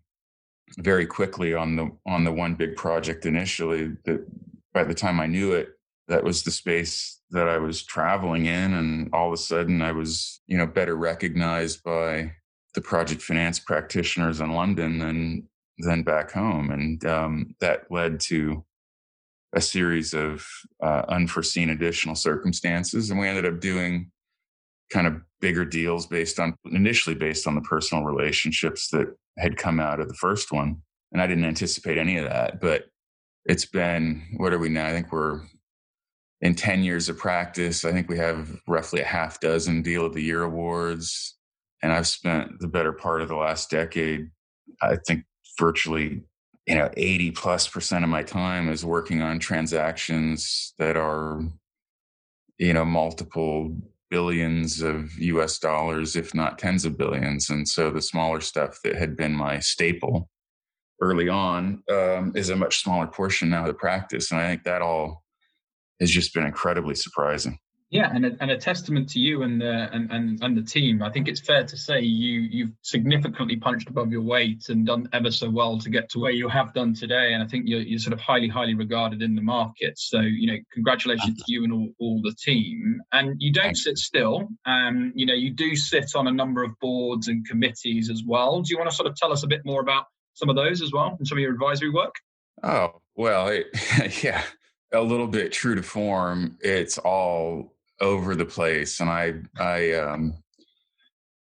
very 0.79 1.05
quickly 1.05 1.53
on 1.53 1.75
the 1.75 1.89
on 2.05 2.23
the 2.23 2.31
one 2.31 2.55
big 2.55 2.75
project 2.75 3.25
initially 3.25 3.93
that 4.05 4.25
by 4.73 4.83
the 4.83 4.93
time 4.93 5.19
I 5.19 5.25
knew 5.25 5.53
it, 5.53 5.69
that 6.07 6.23
was 6.23 6.43
the 6.43 6.51
space 6.51 7.21
that 7.31 7.49
I 7.49 7.57
was 7.57 7.83
traveling 7.83 8.45
in. 8.45 8.73
And 8.73 9.09
all 9.13 9.27
of 9.27 9.33
a 9.33 9.37
sudden 9.37 9.81
I 9.81 9.91
was, 9.91 10.41
you 10.47 10.57
know, 10.57 10.65
better 10.65 10.95
recognized 10.95 11.83
by 11.83 12.31
the 12.73 12.81
project 12.81 13.21
finance 13.21 13.59
practitioners 13.59 14.39
in 14.39 14.53
London 14.53 14.99
than 14.99 15.47
than 15.79 16.03
back 16.03 16.31
home. 16.31 16.71
And 16.71 17.05
um, 17.05 17.55
that 17.59 17.91
led 17.91 18.19
to 18.21 18.65
a 19.53 19.61
series 19.61 20.13
of 20.13 20.45
uh, 20.83 21.03
unforeseen 21.07 21.69
additional 21.69 22.15
circumstances. 22.15 23.09
And 23.09 23.19
we 23.19 23.27
ended 23.27 23.45
up 23.45 23.59
doing 23.59 24.11
kind 24.91 25.05
of 25.07 25.21
bigger 25.39 25.65
deals 25.65 26.07
based 26.07 26.39
on 26.39 26.55
initially 26.71 27.15
based 27.15 27.47
on 27.47 27.55
the 27.55 27.61
personal 27.61 28.03
relationships 28.03 28.89
that 28.89 29.07
had 29.37 29.57
come 29.57 29.79
out 29.79 29.99
of 29.99 30.07
the 30.07 30.15
first 30.15 30.51
one. 30.51 30.81
And 31.11 31.21
I 31.21 31.27
didn't 31.27 31.45
anticipate 31.45 31.97
any 31.97 32.17
of 32.17 32.25
that, 32.25 32.59
but 32.59 32.85
it's 33.45 33.65
been, 33.65 34.23
what 34.37 34.51
are 34.51 34.59
we 34.59 34.69
now? 34.69 34.87
I 34.87 34.91
think 34.91 35.11
we're 35.11 35.41
in 36.41 36.53
10 36.53 36.83
years 36.83 37.09
of 37.09 37.17
practice, 37.17 37.83
I 37.83 37.91
think 37.91 38.09
we 38.09 38.17
have 38.17 38.59
roughly 38.67 39.01
a 39.01 39.05
half 39.05 39.39
dozen 39.39 39.81
Deal 39.81 40.05
of 40.05 40.13
the 40.13 40.21
Year 40.21 40.43
awards. 40.43 41.35
And 41.81 41.91
I've 41.91 42.07
spent 42.07 42.59
the 42.59 42.67
better 42.67 42.93
part 42.93 43.21
of 43.21 43.27
the 43.27 43.35
last 43.35 43.69
decade, 43.69 44.29
I 44.81 44.97
think 45.07 45.25
virtually, 45.59 46.21
you 46.67 46.75
know, 46.75 46.89
80 46.95 47.31
plus 47.31 47.67
percent 47.67 48.03
of 48.03 48.09
my 48.09 48.23
time 48.23 48.69
is 48.69 48.85
working 48.85 49.21
on 49.21 49.39
transactions 49.39 50.73
that 50.77 50.97
are, 50.97 51.41
you 52.57 52.73
know, 52.73 52.85
multiple 52.85 53.75
billions 54.09 54.81
of 54.81 55.11
US 55.17 55.59
dollars, 55.59 56.15
if 56.15 56.33
not 56.33 56.59
tens 56.59 56.85
of 56.85 56.97
billions. 56.97 57.49
And 57.49 57.67
so 57.67 57.89
the 57.89 58.01
smaller 58.01 58.41
stuff 58.41 58.79
that 58.83 58.95
had 58.95 59.17
been 59.17 59.33
my 59.33 59.59
staple 59.59 60.29
early 61.01 61.29
on 61.29 61.83
um, 61.91 62.31
is 62.35 62.49
a 62.49 62.55
much 62.55 62.81
smaller 62.83 63.07
portion 63.07 63.49
now 63.49 63.61
of 63.61 63.67
the 63.67 63.73
practice. 63.73 64.31
And 64.31 64.39
I 64.39 64.47
think 64.47 64.63
that 64.63 64.81
all 64.81 65.23
has 65.99 66.11
just 66.11 66.33
been 66.33 66.45
incredibly 66.45 66.95
surprising. 66.95 67.59
Yeah, 67.89 68.11
and 68.13 68.25
a, 68.25 68.31
and 68.41 68.51
a 68.51 68.57
testament 68.57 69.07
to 69.09 69.19
you 69.19 69.43
and 69.43 69.61
the 69.61 69.89
and, 69.93 70.11
and 70.11 70.43
and 70.43 70.57
the 70.57 70.61
team. 70.61 71.01
I 71.01 71.09
think 71.09 71.29
it's 71.29 71.39
fair 71.39 71.63
to 71.63 71.77
say 71.77 72.01
you 72.01 72.41
you've 72.41 72.71
significantly 72.81 73.55
punched 73.55 73.89
above 73.89 74.11
your 74.11 74.23
weight 74.23 74.67
and 74.67 74.85
done 74.85 75.07
ever 75.13 75.31
so 75.31 75.49
well 75.49 75.77
to 75.79 75.89
get 75.89 76.09
to 76.09 76.19
where 76.19 76.31
you 76.31 76.49
have 76.49 76.73
done 76.73 76.93
today. 76.93 77.31
And 77.33 77.41
I 77.41 77.47
think 77.47 77.63
you're 77.65 77.79
you're 77.79 77.99
sort 77.99 78.11
of 78.11 78.19
highly 78.19 78.49
highly 78.49 78.73
regarded 78.73 79.21
in 79.21 79.35
the 79.35 79.41
market. 79.41 79.97
So 79.97 80.19
you 80.19 80.47
know, 80.47 80.57
congratulations 80.73 81.37
to 81.37 81.43
you 81.47 81.63
and 81.63 81.71
all, 81.71 81.87
all 81.99 82.21
the 82.21 82.35
team. 82.37 82.99
And 83.13 83.37
you 83.39 83.53
don't 83.53 83.77
sit 83.77 83.97
still. 83.97 84.49
Um, 84.65 85.13
you 85.15 85.25
know, 85.25 85.33
you 85.33 85.51
do 85.51 85.73
sit 85.77 86.11
on 86.13 86.27
a 86.27 86.31
number 86.31 86.63
of 86.63 86.71
boards 86.81 87.29
and 87.29 87.47
committees 87.47 88.09
as 88.09 88.21
well. 88.27 88.61
Do 88.61 88.69
you 88.69 88.77
want 88.77 88.89
to 88.89 88.95
sort 88.95 89.07
of 89.07 89.15
tell 89.15 89.31
us 89.31 89.43
a 89.43 89.47
bit 89.47 89.61
more 89.63 89.79
about 89.79 90.07
some 90.33 90.49
of 90.49 90.57
those 90.57 90.81
as 90.81 90.91
well 90.91 91.15
and 91.17 91.25
some 91.25 91.37
of 91.37 91.41
your 91.41 91.53
advisory 91.53 91.89
work? 91.89 92.15
Oh 92.63 93.01
well, 93.15 93.47
it, 93.47 93.67
yeah 94.23 94.43
a 94.93 95.01
little 95.01 95.27
bit 95.27 95.51
true 95.51 95.75
to 95.75 95.83
form. 95.83 96.57
It's 96.61 96.97
all 96.97 97.75
over 97.99 98.35
the 98.35 98.45
place, 98.45 98.99
and 98.99 99.09
I 99.09 99.33
I 99.59 99.93
um 99.93 100.43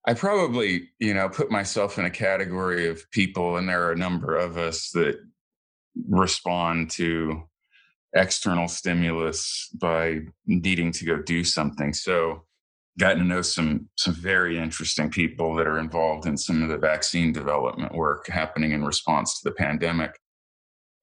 I 0.07 0.13
probably 0.13 0.89
you 0.99 1.13
know 1.13 1.29
put 1.29 1.51
myself 1.51 1.97
in 1.97 2.05
a 2.05 2.09
category 2.09 2.87
of 2.87 3.09
people, 3.11 3.57
and 3.57 3.67
there 3.69 3.83
are 3.83 3.91
a 3.91 3.97
number 3.97 4.35
of 4.35 4.57
us 4.57 4.91
that 4.91 5.17
respond 6.09 6.91
to 6.91 7.43
external 8.15 8.67
stimulus 8.67 9.69
by 9.79 10.21
needing 10.45 10.91
to 10.93 11.05
go 11.05 11.21
do 11.21 11.43
something. 11.43 11.93
So 11.93 12.45
gotten 12.97 13.19
to 13.19 13.25
know 13.25 13.41
some 13.41 13.89
some 13.97 14.13
very 14.13 14.57
interesting 14.57 15.09
people 15.09 15.55
that 15.55 15.67
are 15.67 15.79
involved 15.79 16.25
in 16.25 16.37
some 16.37 16.63
of 16.63 16.69
the 16.69 16.77
vaccine 16.77 17.33
development 17.33 17.93
work 17.93 18.27
happening 18.27 18.71
in 18.71 18.85
response 18.85 19.39
to 19.39 19.49
the 19.49 19.55
pandemic 19.55 20.17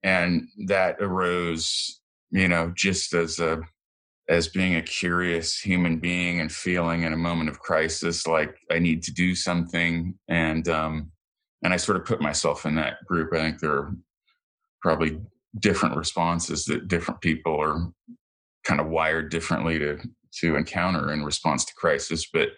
and 0.03 0.49
that 0.67 0.97
arose 1.01 2.01
you 2.33 2.49
know, 2.49 2.73
just 2.75 3.15
as 3.15 3.39
a 3.39 3.61
as 4.29 4.49
being 4.49 4.77
a 4.77 4.83
curious 4.83 5.59
human 5.59 5.99
being 5.99 6.41
and 6.41 6.51
feeling 6.51 7.03
in 7.03 7.12
a 7.12 7.17
moment 7.17 7.51
of 7.51 7.59
crisis 7.59 8.27
like 8.27 8.57
I 8.71 8.79
need 8.79 9.03
to 9.05 9.12
do 9.12 9.35
something 9.35 10.15
and 10.29 10.67
um 10.69 11.11
and 11.62 11.73
I 11.73 11.77
sort 11.77 11.97
of 11.97 12.05
put 12.05 12.21
myself 12.21 12.67
in 12.67 12.75
that 12.77 13.05
group. 13.07 13.33
I 13.33 13.39
think 13.39 13.61
there 13.61 13.73
are 13.73 13.95
probably 14.81 15.21
different 15.59 15.97
responses 15.97 16.65
that 16.65 16.89
different 16.89 17.21
people 17.21 17.61
are 17.61 17.93
kind 18.65 18.81
of 18.81 18.89
wired 18.89 19.31
differently 19.31 19.79
to 19.79 19.99
to 20.41 20.57
encounter 20.57 21.12
in 21.12 21.25
response 21.25 21.65
to 21.67 21.75
crisis. 21.75 22.27
But 22.33 22.51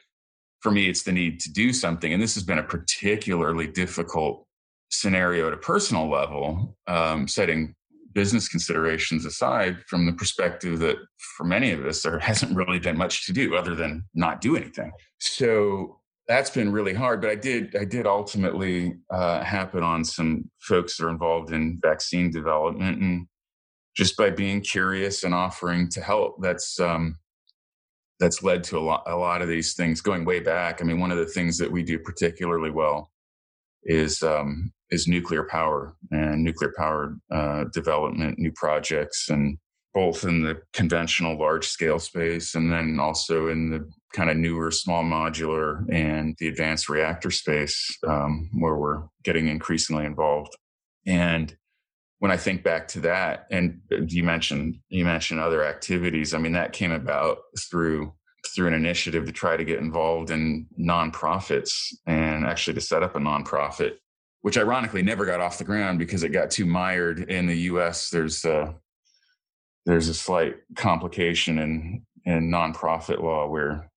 for 0.61 0.71
me, 0.71 0.88
it's 0.88 1.02
the 1.02 1.12
need 1.12 1.40
to 1.40 1.52
do 1.52 1.73
something. 1.73 2.12
And 2.12 2.23
this 2.23 2.35
has 2.35 2.45
been 2.45 2.59
a 2.59 2.62
particularly 2.62 3.66
difficult 3.66 4.47
scenario 4.90 5.49
at 5.49 5.52
a 5.52 5.59
personal 5.59 6.09
level, 6.09 6.76
um, 6.87 7.26
setting 7.26 7.75
business 8.14 8.49
considerations 8.49 9.26
aside, 9.26 9.78
from 9.88 10.06
the 10.06 10.12
perspective 10.12 10.78
that 10.78 10.97
for 11.37 11.44
many 11.44 11.73
of 11.73 11.85
us, 11.85 12.02
there 12.02 12.18
hasn't 12.18 12.56
really 12.56 12.78
been 12.78 12.97
much 12.97 13.26
to 13.26 13.33
do 13.33 13.56
other 13.56 13.75
than 13.75 14.04
not 14.14 14.40
do 14.40 14.56
anything. 14.56 14.92
So 15.18 16.00
that's 16.28 16.50
been 16.50 16.73
really 16.73 16.94
hard. 16.94 17.21
But 17.21 17.30
I 17.30 17.35
did, 17.35 17.76
I 17.76 17.85
did 17.85 18.06
ultimately 18.06 18.94
uh, 19.11 19.42
happen 19.42 19.83
on 19.83 20.04
some 20.04 20.50
folks 20.61 20.97
that 20.97 21.06
are 21.06 21.11
involved 21.11 21.52
in 21.52 21.78
vaccine 21.83 22.30
development, 22.30 23.02
and 23.02 23.26
just 23.97 24.16
by 24.16 24.30
being 24.30 24.61
curious 24.61 25.25
and 25.25 25.35
offering 25.35 25.88
to 25.90 26.00
help, 26.00 26.37
that's 26.40 26.80
um, 26.80 27.16
that's 28.21 28.42
led 28.42 28.64
to 28.64 28.78
a 28.78 28.80
lot, 28.80 29.02
a 29.06 29.16
lot 29.16 29.42
of 29.42 29.49
these 29.49 29.75
things 29.75 30.00
going 30.00 30.25
way 30.25 30.40
back. 30.40 30.80
I 30.80 30.85
mean, 30.85 31.00
one 31.00 31.11
of 31.11 31.18
the 31.18 31.26
things 31.26 31.59
that 31.59 31.71
we 31.71 31.83
do 31.83 31.99
particularly 31.99 32.71
well 32.71 33.11
is 33.85 34.23
um, 34.23 34.73
is 34.91 35.09
nuclear 35.09 35.45
power 35.45 35.97
and 36.11 36.43
nuclear 36.43 36.73
power 36.76 37.17
uh, 37.31 37.64
development, 37.73 38.38
new 38.38 38.53
projects, 38.53 39.29
and 39.29 39.59
both 39.93 40.25
in 40.25 40.43
the 40.43 40.61
conventional 40.73 41.38
large 41.38 41.67
scale 41.67 42.00
space 42.00 42.57
and 42.57 42.73
then 42.73 42.99
also 42.99 43.49
in 43.49 43.71
the 43.71 43.88
kind 44.12 44.29
of 44.29 44.37
newer 44.37 44.71
small 44.71 45.05
modular 45.05 45.85
and 45.93 46.35
the 46.38 46.49
advanced 46.49 46.88
reactor 46.88 47.31
space 47.31 47.97
um, 48.07 48.50
where 48.59 48.75
we're 48.76 49.03
getting 49.23 49.47
increasingly 49.47 50.05
involved. 50.05 50.57
And 51.07 51.57
when 52.19 52.33
I 52.33 52.37
think 52.37 52.64
back 52.64 52.88
to 52.88 53.00
that, 53.00 53.47
and 53.50 53.81
you 54.09 54.25
mentioned 54.25 54.79
you 54.88 55.05
mentioned 55.05 55.41
other 55.41 55.64
activities. 55.64 56.35
I 56.35 56.38
mean, 56.38 56.53
that 56.53 56.73
came 56.73 56.93
about 56.93 57.38
through 57.71 58.14
through 58.48 58.68
an 58.68 58.74
initiative 58.74 59.26
to 59.26 59.32
try 59.32 59.56
to 59.56 59.64
get 59.64 59.78
involved 59.78 60.30
in 60.30 60.66
nonprofits 60.78 61.94
and 62.06 62.44
actually 62.44 62.74
to 62.74 62.80
set 62.80 63.02
up 63.02 63.16
a 63.16 63.18
nonprofit 63.18 63.96
which 64.44 64.58
ironically 64.58 65.00
never 65.00 65.24
got 65.24 65.40
off 65.40 65.56
the 65.56 65.64
ground 65.64 65.98
because 65.98 66.22
it 66.22 66.28
got 66.28 66.50
too 66.50 66.66
mired 66.66 67.20
in 67.30 67.46
the 67.46 67.60
U.S. 67.60 68.10
There's 68.10 68.44
a, 68.44 68.74
there's 69.86 70.10
a 70.10 70.14
slight 70.14 70.56
complication 70.76 71.58
in 71.58 72.02
in 72.26 72.50
nonprofit 72.50 73.22
law 73.22 73.48
where 73.48 73.88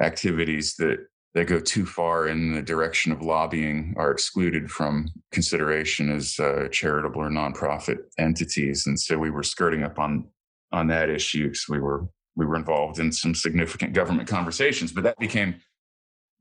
activities 0.00 0.76
that 0.76 0.98
that 1.34 1.48
go 1.48 1.58
too 1.58 1.84
far 1.84 2.28
in 2.28 2.54
the 2.54 2.62
direction 2.62 3.10
of 3.10 3.22
lobbying 3.22 3.92
are 3.96 4.12
excluded 4.12 4.70
from 4.70 5.08
consideration 5.32 6.10
as 6.10 6.38
uh, 6.38 6.68
charitable 6.70 7.20
or 7.20 7.28
nonprofit 7.28 7.98
entities, 8.18 8.86
and 8.86 9.00
so 9.00 9.18
we 9.18 9.30
were 9.30 9.42
skirting 9.42 9.82
up 9.82 9.98
on 9.98 10.28
on 10.70 10.86
that 10.86 11.10
issue 11.10 11.48
because 11.48 11.68
we 11.68 11.80
were 11.80 12.06
we 12.38 12.46
were 12.46 12.56
involved 12.56 13.00
in 13.00 13.10
some 13.10 13.34
significant 13.34 13.92
government 13.92 14.28
conversations, 14.28 14.92
but 14.92 15.02
that 15.02 15.18
became 15.18 15.56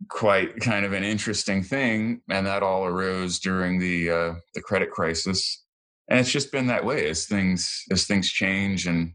quite 0.09 0.55
kind 0.59 0.85
of 0.85 0.93
an 0.93 1.03
interesting 1.03 1.63
thing, 1.63 2.21
and 2.29 2.45
that 2.45 2.61
all 2.61 2.85
arose 2.85 3.39
during 3.39 3.79
the 3.79 4.09
uh, 4.09 4.33
the 4.53 4.61
credit 4.61 4.91
crisis. 4.91 5.63
And 6.07 6.19
it's 6.19 6.31
just 6.31 6.51
been 6.51 6.67
that 6.67 6.85
way 6.85 7.09
as 7.09 7.25
things 7.25 7.83
as 7.91 8.05
things 8.05 8.31
change 8.31 8.85
and 8.85 9.11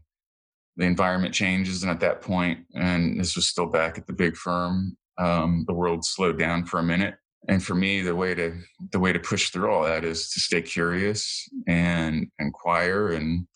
the 0.75 0.85
environment 0.85 1.33
changes. 1.33 1.83
And 1.83 1.91
at 1.91 2.01
that 2.01 2.21
point, 2.21 2.59
and 2.75 3.19
this 3.19 3.35
was 3.35 3.47
still 3.47 3.67
back 3.67 3.97
at 3.97 4.05
the 4.05 4.13
big 4.13 4.35
firm, 4.35 4.97
um, 5.17 5.63
the 5.67 5.73
world 5.73 6.03
slowed 6.03 6.37
down 6.37 6.65
for 6.65 6.79
a 6.79 6.83
minute. 6.83 7.15
And 7.47 7.63
for 7.63 7.75
me, 7.75 8.01
the 8.01 8.15
way 8.15 8.35
to 8.35 8.59
the 8.91 8.99
way 8.99 9.13
to 9.13 9.19
push 9.19 9.49
through 9.49 9.71
all 9.71 9.83
that 9.83 10.03
is 10.03 10.29
to 10.31 10.41
stay 10.41 10.61
curious 10.61 11.47
and 11.65 12.27
inquire 12.39 13.13
and 13.13 13.47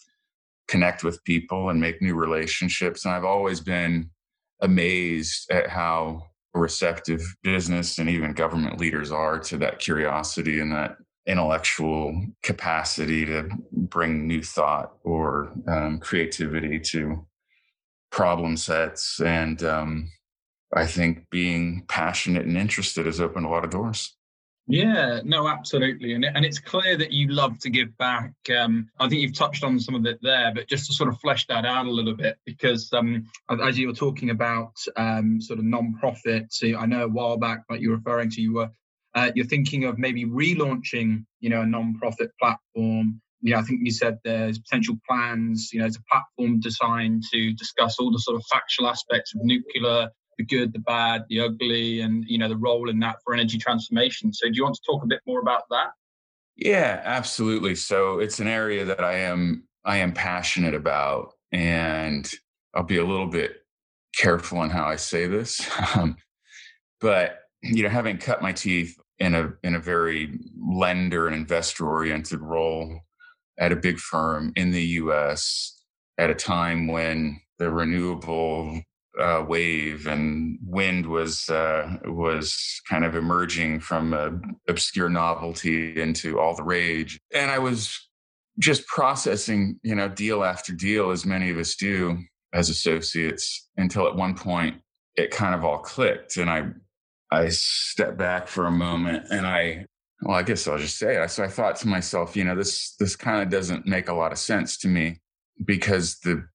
connect 0.68 1.04
with 1.04 1.24
people 1.24 1.70
and 1.70 1.80
make 1.80 2.02
new 2.02 2.16
relationships. 2.16 3.06
And 3.06 3.14
I've 3.14 3.26
always 3.26 3.60
been 3.60 4.10
amazed 4.62 5.50
at 5.52 5.70
how 5.70 6.24
receptive 6.54 7.22
business 7.44 8.00
and 8.00 8.10
even 8.10 8.34
government 8.34 8.80
leaders 8.80 9.12
are 9.12 9.40
to 9.40 9.58
that 9.58 9.80
curiosity 9.80 10.60
and 10.60 10.72
that 10.72 10.98
intellectual 11.28 12.26
capacity 12.42 13.26
to 13.26 13.50
bring 13.72 14.28
new 14.28 14.42
thought 14.42 14.94
or 15.04 15.52
um, 15.68 16.00
creativity 16.00 16.80
to 16.80 17.26
problem 18.12 18.58
sets. 18.58 19.20
And 19.20 19.62
um, 19.64 20.10
I 20.74 20.86
think 20.86 21.30
being 21.30 21.86
passionate 21.88 22.46
and 22.46 22.58
interested 22.58 23.06
has 23.06 23.22
opened 23.22 23.46
a 23.46 23.50
lot 23.50 23.66
of 23.66 23.70
doors. 23.70 24.17
Yeah, 24.70 25.22
no, 25.24 25.48
absolutely, 25.48 26.12
and 26.12 26.26
and 26.26 26.44
it's 26.44 26.60
clear 26.60 26.98
that 26.98 27.14
you 27.14 27.30
love 27.30 27.58
to 27.60 27.70
give 27.70 27.98
back. 27.98 28.34
Um, 28.56 28.90
I 29.00 29.08
think 29.08 29.22
you've 29.22 29.34
touched 29.38 29.64
on 29.64 29.80
some 29.80 29.96
of 29.96 30.06
it 30.06 30.20
there, 30.22 30.52
but 30.54 30.68
just 30.68 30.88
to 30.88 30.94
sort 30.94 31.08
of 31.08 31.18
flesh 31.22 31.48
that 31.48 31.66
out 31.66 31.86
a 31.86 31.90
little 31.92 32.14
bit, 32.14 32.38
because 32.46 32.92
um, 32.92 33.28
as 33.64 33.80
you 33.80 33.88
were 33.88 33.94
talking 33.94 34.30
about 34.30 34.74
um, 34.98 35.40
sort 35.40 35.60
of 35.60 35.66
non-profits, 35.66 36.62
I 36.64 36.86
know 36.86 37.06
a 37.06 37.08
while 37.08 37.38
back, 37.38 37.64
like 37.70 37.80
you're 37.80 37.96
referring 37.96 38.30
to, 38.32 38.42
you 38.42 38.56
were 38.56 38.70
uh, 39.16 39.32
you're 39.36 39.46
thinking 39.46 39.86
of 39.86 39.98
maybe 39.98 40.26
relaunching, 40.26 41.26
you 41.40 41.50
know, 41.50 41.62
a 41.62 41.66
non-profit 41.66 42.32
platform. 42.38 43.22
You 43.40 43.54
know, 43.54 43.60
I 43.60 43.62
think 43.62 43.82
you 43.84 43.92
said 43.92 44.18
there's 44.26 44.60
potential 44.60 44.98
plans. 45.08 45.70
You 45.72 45.80
know, 45.80 45.86
it's 45.86 45.98
a 45.98 46.04
platform 46.12 46.60
designed 46.60 47.24
to 47.32 47.54
discuss 47.54 48.00
all 48.00 48.12
the 48.12 48.20
sort 48.20 48.36
of 48.36 48.44
factual 48.52 48.90
aspects 48.90 49.34
of 49.34 49.46
nuclear 49.46 50.10
the 50.38 50.46
good, 50.46 50.74
the 50.74 50.80
bad, 50.80 51.24
the 51.30 51.40
ugly, 51.40 52.02
and 52.02 52.24
you 52.28 52.38
know 52.38 52.48
the 52.48 52.58
role 52.58 52.90
in 52.90 53.00
that 53.00 53.18
for 53.24 53.34
energy 53.34 53.58
transformation. 53.58 54.34
So, 54.34 54.48
do 54.48 54.54
you 54.54 54.64
want 54.64 54.76
to 54.76 54.82
talk 54.86 55.04
a 55.04 55.08
bit 55.08 55.22
more 55.26 55.40
about 55.40 55.64
that? 55.70 55.92
Yeah, 56.56 57.02
absolutely. 57.04 57.76
So, 57.76 58.20
it's 58.20 58.40
an 58.40 58.48
area 58.48 58.86
that 58.86 59.04
I 59.04 59.18
am 59.20 59.68
I 59.86 59.98
am 59.98 60.14
passionate 60.14 60.74
about, 60.74 61.34
and 61.52 62.30
I'll 62.74 62.84
be 62.84 62.98
a 62.98 63.06
little 63.06 63.28
bit 63.28 63.64
careful 64.16 64.60
on 64.60 64.70
how 64.70 64.86
I 64.86 64.96
say 64.96 65.28
this, 65.28 65.68
um, 65.96 66.18
but 67.00 67.40
you 67.62 67.84
know, 67.84 67.90
having 67.90 68.18
cut 68.18 68.42
my 68.42 68.52
teeth 68.52 68.98
in 69.20 69.34
a 69.34 69.54
in 69.64 69.76
a 69.76 69.80
very 69.80 70.40
lender 70.60 71.28
and 71.28 71.36
investor 71.36 71.88
oriented 71.88 72.40
role 72.40 73.02
at 73.60 73.72
a 73.72 73.76
big 73.76 73.98
firm 73.98 74.54
in 74.56 74.72
the 74.72 74.84
U.S. 74.84 75.82
at 76.18 76.30
a 76.30 76.36
time 76.36 76.88
when 76.88 77.40
the 77.58 77.72
renewable 77.72 78.82
uh, 79.20 79.44
wave 79.48 80.08
and 80.08 80.60
wind 80.64 81.06
was 81.06 81.50
uh, 81.50 81.98
was 82.06 82.82
kind 82.90 83.04
of 83.04 83.16
emerging 83.16 83.80
from 83.80 84.14
a 84.14 84.40
obscure 84.70 85.10
novelty 85.10 86.00
into 86.00 86.40
all 86.40 86.56
the 86.56 86.64
rage, 86.64 87.20
and 87.34 87.52
I 87.52 87.60
was 87.60 88.08
just 88.60 88.88
processing, 88.88 89.80
you 89.84 89.96
know, 89.96 90.10
deal 90.10 90.44
after 90.44 90.74
deal, 90.74 91.12
as 91.12 91.26
many 91.26 91.50
of 91.50 91.58
us 91.58 91.76
do 91.76 92.18
as 92.54 92.70
associates, 92.70 93.70
until 93.78 94.08
at 94.08 94.16
one 94.16 94.36
point 94.36 94.78
it 95.16 95.32
kind 95.32 95.54
of 95.54 95.64
all 95.64 95.80
clicked, 95.80 96.38
and 96.38 96.50
I 96.50 96.70
I 97.32 97.50
stepped 97.50 98.18
back 98.18 98.48
for 98.48 98.66
a 98.66 98.72
moment, 98.72 99.26
and 99.32 99.46
I 99.46 99.86
well, 100.22 100.36
I 100.36 100.44
guess 100.44 100.68
I'll 100.68 100.78
just 100.78 100.98
say 100.98 101.22
it. 101.22 101.30
So 101.32 101.44
I 101.44 101.48
thought 101.48 101.76
to 101.78 101.88
myself, 101.88 102.36
you 102.36 102.44
know, 102.44 102.56
this 102.56 102.96
this 103.00 103.16
kind 103.16 103.42
of 103.42 103.50
doesn't 103.50 103.86
make 103.86 104.10
a 104.10 104.14
lot 104.14 104.32
of 104.32 104.38
sense 104.38 104.78
to 104.80 104.88
me 104.88 105.20
because 105.64 106.20
the 106.20 106.48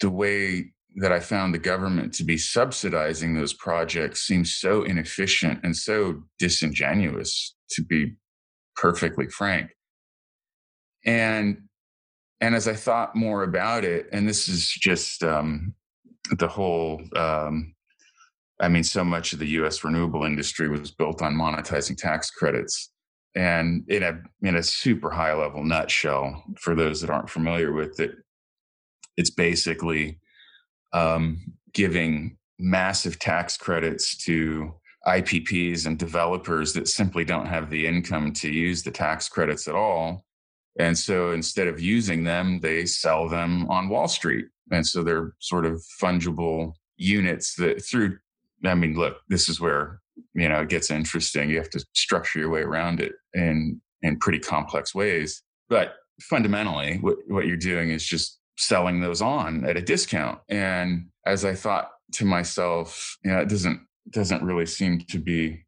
the 0.00 0.10
way 0.10 0.72
that 0.96 1.12
I 1.12 1.20
found 1.20 1.54
the 1.54 1.58
government 1.58 2.12
to 2.14 2.24
be 2.24 2.36
subsidizing 2.36 3.34
those 3.34 3.52
projects 3.52 4.26
seems 4.26 4.56
so 4.56 4.82
inefficient 4.82 5.60
and 5.62 5.76
so 5.76 6.22
disingenuous, 6.38 7.54
to 7.70 7.82
be 7.82 8.14
perfectly 8.76 9.28
frank. 9.28 9.70
And 11.04 11.62
and 12.40 12.54
as 12.54 12.66
I 12.66 12.74
thought 12.74 13.14
more 13.14 13.42
about 13.42 13.84
it, 13.84 14.06
and 14.12 14.26
this 14.26 14.48
is 14.48 14.68
just 14.68 15.22
um, 15.22 15.74
the 16.38 16.48
whole. 16.48 17.02
Um, 17.14 17.74
I 18.62 18.68
mean, 18.68 18.84
so 18.84 19.02
much 19.02 19.32
of 19.32 19.38
the 19.38 19.48
U.S. 19.48 19.84
renewable 19.84 20.24
industry 20.24 20.68
was 20.68 20.90
built 20.90 21.22
on 21.22 21.34
monetizing 21.34 21.96
tax 21.96 22.30
credits, 22.30 22.90
and 23.34 23.84
in 23.88 24.02
a 24.02 24.20
in 24.42 24.56
a 24.56 24.62
super 24.62 25.10
high 25.10 25.34
level 25.34 25.64
nutshell, 25.64 26.44
for 26.58 26.74
those 26.74 27.00
that 27.00 27.10
aren't 27.10 27.30
familiar 27.30 27.72
with 27.72 28.00
it, 28.00 28.12
it's 29.16 29.30
basically 29.30 30.18
um, 30.92 31.40
giving 31.72 32.36
massive 32.58 33.18
tax 33.18 33.56
credits 33.56 34.16
to 34.24 34.74
IPPs 35.06 35.86
and 35.86 35.98
developers 35.98 36.72
that 36.74 36.88
simply 36.88 37.24
don't 37.24 37.46
have 37.46 37.70
the 37.70 37.86
income 37.86 38.32
to 38.34 38.50
use 38.50 38.82
the 38.82 38.90
tax 38.90 39.28
credits 39.28 39.66
at 39.66 39.74
all. 39.74 40.24
And 40.78 40.96
so 40.96 41.32
instead 41.32 41.68
of 41.68 41.80
using 41.80 42.24
them, 42.24 42.60
they 42.60 42.86
sell 42.86 43.28
them 43.28 43.68
on 43.70 43.88
Wall 43.88 44.08
Street. 44.08 44.46
And 44.70 44.86
so 44.86 45.02
they're 45.02 45.32
sort 45.40 45.66
of 45.66 45.82
fungible 46.00 46.74
units 46.96 47.54
that 47.56 47.84
through, 47.84 48.18
I 48.64 48.74
mean, 48.74 48.94
look, 48.94 49.16
this 49.28 49.48
is 49.48 49.60
where, 49.60 50.00
you 50.34 50.48
know, 50.48 50.60
it 50.60 50.68
gets 50.68 50.90
interesting. 50.90 51.48
You 51.48 51.56
have 51.56 51.70
to 51.70 51.84
structure 51.94 52.38
your 52.38 52.50
way 52.50 52.60
around 52.60 53.00
it 53.00 53.12
in, 53.32 53.80
in 54.02 54.18
pretty 54.18 54.38
complex 54.38 54.94
ways. 54.94 55.42
But 55.68 55.94
fundamentally, 56.20 56.98
what, 56.98 57.16
what 57.28 57.46
you're 57.46 57.56
doing 57.56 57.90
is 57.90 58.04
just 58.04 58.39
selling 58.60 59.00
those 59.00 59.22
on 59.22 59.64
at 59.64 59.76
a 59.76 59.82
discount. 59.82 60.38
And 60.48 61.08
as 61.26 61.44
I 61.44 61.54
thought 61.54 61.90
to 62.12 62.24
myself, 62.24 63.16
you 63.24 63.30
know, 63.30 63.40
it 63.40 63.48
doesn't 63.48 63.80
doesn't 64.10 64.42
really 64.42 64.66
seem 64.66 65.00
to 65.00 65.18
be 65.18 65.64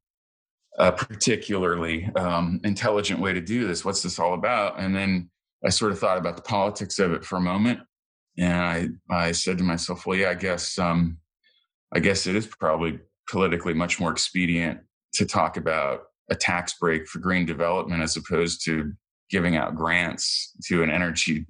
a 0.78 0.90
particularly 0.90 2.10
um, 2.16 2.60
intelligent 2.64 3.20
way 3.20 3.32
to 3.32 3.40
do 3.40 3.66
this. 3.66 3.84
What's 3.84 4.02
this 4.02 4.18
all 4.18 4.34
about? 4.34 4.78
And 4.78 4.94
then 4.94 5.30
I 5.64 5.68
sort 5.70 5.92
of 5.92 5.98
thought 5.98 6.18
about 6.18 6.36
the 6.36 6.42
politics 6.42 6.98
of 6.98 7.12
it 7.12 7.24
for 7.24 7.36
a 7.36 7.40
moment, 7.40 7.80
and 8.38 8.98
I 9.10 9.24
I 9.26 9.32
said 9.32 9.58
to 9.58 9.64
myself, 9.64 10.06
well, 10.06 10.16
yeah, 10.16 10.30
I 10.30 10.34
guess 10.34 10.78
um, 10.78 11.18
I 11.94 12.00
guess 12.00 12.26
it 12.26 12.36
is 12.36 12.46
probably 12.46 12.98
politically 13.30 13.74
much 13.74 14.00
more 14.00 14.12
expedient 14.12 14.80
to 15.14 15.24
talk 15.24 15.56
about 15.56 16.02
a 16.30 16.34
tax 16.34 16.74
break 16.78 17.06
for 17.06 17.18
green 17.18 17.46
development 17.46 18.02
as 18.02 18.16
opposed 18.16 18.64
to 18.64 18.92
giving 19.32 19.56
out 19.56 19.74
grants 19.74 20.52
to 20.66 20.82
an 20.82 20.90
energy, 20.90 21.46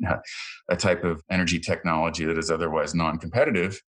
a 0.71 0.77
type 0.77 1.05
of 1.05 1.21
energy 1.31 1.59
technology 1.59 2.25
that 2.25 2.39
is 2.39 2.51
otherwise 2.51 2.95
non-competitive. 2.95 3.83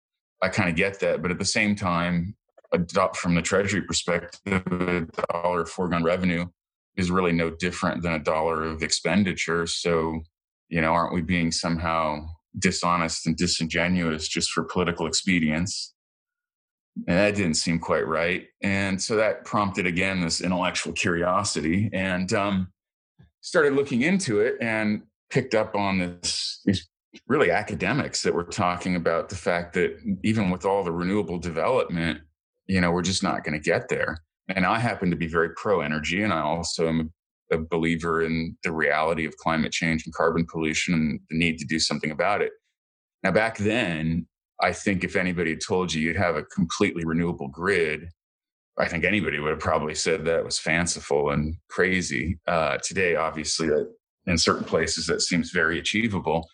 I 0.41 0.49
kind 0.49 0.71
of 0.71 0.77
get 0.77 1.01
that, 1.01 1.21
but 1.21 1.31
at 1.31 1.39
the 1.39 1.45
same 1.45 1.75
time, 1.75 2.37
adopt 2.73 3.17
from 3.17 3.35
the 3.35 3.43
treasury 3.43 3.83
perspective, 3.83 4.63
a 4.67 5.07
dollar 5.33 5.63
of 5.63 5.69
foregone 5.69 6.05
revenue 6.05 6.47
is 6.97 7.11
really 7.11 7.33
no 7.33 7.51
different 7.51 8.03
than 8.03 8.13
a 8.13 8.19
dollar 8.19 8.63
of 8.63 8.83
expenditure. 8.83 9.67
So, 9.67 10.21
you 10.69 10.81
know, 10.81 10.93
aren't 10.93 11.13
we 11.13 11.21
being 11.21 11.51
somehow 11.51 12.27
dishonest 12.59 13.27
and 13.27 13.37
disingenuous 13.37 14.29
just 14.29 14.53
for 14.53 14.63
political 14.65 15.07
expedience? 15.07 15.95
And 17.09 17.19
that 17.19 17.35
didn't 17.35 17.55
seem 17.55 17.81
quite 17.81 18.07
right. 18.07 18.47
And 18.63 19.03
so 19.03 19.17
that 19.17 19.45
prompted 19.45 19.87
again 19.87 20.21
this 20.21 20.41
intellectual 20.41 20.93
curiosity. 20.93 21.91
And 21.93 22.33
um, 22.33 22.73
started 23.41 23.75
looking 23.75 24.03
into 24.03 24.41
it 24.41 24.57
and 24.61 25.03
picked 25.31 25.55
up 25.55 25.75
on 25.75 25.99
this 25.99 26.61
these 26.65 26.89
really 27.27 27.51
academics 27.51 28.23
that 28.23 28.35
were 28.35 28.45
talking 28.45 28.95
about 28.97 29.29
the 29.29 29.37
fact 29.37 29.75
that 29.75 29.97
even 30.23 30.51
with 30.51 30.65
all 30.65 30.85
the 30.85 30.93
renewable 30.93 31.39
development, 31.39 32.21
you 32.67 32.81
know, 32.81 32.91
we're 32.93 33.03
just 33.03 33.23
not 33.23 33.43
going 33.43 33.59
to 33.59 33.65
get 33.65 33.89
there. 33.89 34.23
And 34.49 34.65
I 34.65 34.79
happen 34.79 35.11
to 35.11 35.17
be 35.17 35.27
very 35.27 35.51
pro 35.57 35.81
energy, 35.81 36.23
and 36.23 36.33
I 36.33 36.41
also 36.41 36.89
am 36.89 37.13
a 37.53 37.59
believer 37.59 38.23
in 38.23 38.57
the 38.63 38.73
reality 38.73 39.25
of 39.27 39.37
climate 39.37 39.73
change 39.73 40.05
and 40.07 40.15
carbon 40.15 40.47
pollution 40.51 40.95
and 40.95 41.21
the 41.29 41.39
need 41.39 41.59
to 41.59 41.65
do 41.65 41.81
something 41.81 42.11
about 42.11 42.43
it. 42.43 42.53
Now, 43.23 43.33
back 43.33 43.59
then, 43.59 44.27
I 44.63 44.73
think 44.73 45.05
if 45.05 45.17
anybody 45.17 45.51
had 45.51 45.61
told 45.67 45.93
you 45.93 46.03
you'd 46.03 46.17
have 46.17 46.37
a 46.37 46.45
completely 46.45 47.05
renewable 47.05 47.49
grid, 47.49 48.09
I 48.81 48.89
think 48.89 49.05
anybody 49.05 49.39
would 49.39 49.51
have 49.51 49.61
probably 49.61 49.95
said 49.95 50.25
that 50.25 50.45
was 50.45 50.59
fanciful 50.59 51.31
and 51.31 51.57
crazy. 51.69 52.39
Uh, 52.47 52.79
today, 52.79 53.15
obviously, 53.15 53.69
that 53.69 53.93
in 54.27 54.39
certain 54.39 54.65
places 54.65 55.07
that 55.07 55.21
seems 55.21 55.51
very 55.51 55.79
achievable. 55.79 56.49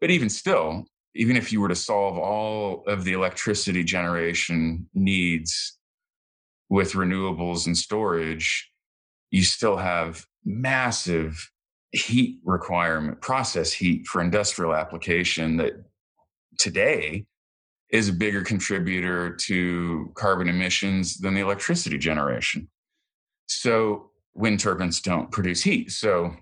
But 0.00 0.10
even 0.10 0.28
still, 0.28 0.84
even 1.14 1.36
if 1.36 1.52
you 1.52 1.60
were 1.60 1.68
to 1.68 1.74
solve 1.74 2.16
all 2.16 2.84
of 2.86 3.04
the 3.04 3.12
electricity 3.12 3.82
generation 3.82 4.88
needs 4.94 5.78
with 6.68 6.92
renewables 6.92 7.66
and 7.66 7.76
storage, 7.76 8.70
you 9.30 9.42
still 9.42 9.76
have 9.76 10.24
massive 10.44 11.50
heat 11.92 12.38
requirement, 12.44 13.20
process 13.20 13.72
heat 13.72 14.06
for 14.06 14.20
industrial 14.20 14.74
application 14.74 15.56
that 15.56 15.72
today 16.58 17.26
is 17.90 18.08
a 18.08 18.12
bigger 18.12 18.42
contributor 18.42 19.34
to 19.34 20.12
carbon 20.14 20.48
emissions 20.48 21.18
than 21.18 21.34
the 21.34 21.40
electricity 21.40 21.98
generation. 21.98 22.68
So 23.46 24.10
wind 24.34 24.60
turbines 24.60 25.00
don't 25.00 25.30
produce 25.30 25.62
heat. 25.62 25.90
So 25.90 26.34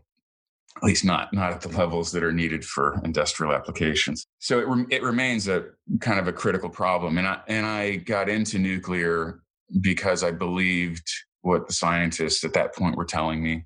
at 0.77 0.83
least 0.83 1.05
not 1.05 1.33
not 1.33 1.53
at 1.53 1.61
the 1.63 1.69
levels 1.77 2.13
that 2.13 2.23
are 2.23 2.33
needed 2.33 2.65
for 2.65 3.01
industrial 3.05 3.55
applications. 3.55 4.27
So 4.41 4.59
it 4.59 4.69
re- 4.69 4.87
it 4.91 5.03
remains 5.03 5.49
a 5.49 5.67
kind 6.01 6.21
of 6.21 6.29
a 6.29 6.33
critical 6.33 6.69
problem. 6.69 7.19
And 7.19 7.27
I 7.27 7.41
and 7.49 7.65
I 7.65 7.97
got 7.97 8.29
into 8.29 8.59
nuclear 8.59 9.41
because 9.81 10.23
I 10.23 10.33
believed 10.33 11.09
what 11.41 11.67
the 11.67 11.73
scientists 11.73 12.45
at 12.45 12.53
that 12.55 12.75
point 12.75 12.97
were 12.97 13.05
telling 13.05 13.43
me. 13.43 13.65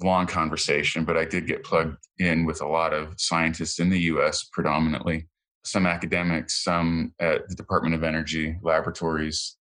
Long 0.00 0.26
conversation, 0.26 1.04
but 1.04 1.16
I 1.16 1.24
did 1.24 1.46
get 1.46 1.62
plugged 1.62 1.96
in 2.18 2.44
with 2.44 2.60
a 2.60 2.66
lot 2.66 2.92
of 2.92 3.14
scientists 3.18 3.78
in 3.78 3.88
the 3.88 4.00
U.S. 4.00 4.48
predominantly, 4.52 5.28
some 5.64 5.86
academics, 5.86 6.62
some 6.62 7.14
at 7.18 7.48
the 7.48 7.54
Department 7.54 7.94
of 7.94 8.02
Energy 8.02 8.56
laboratories, 8.62 9.56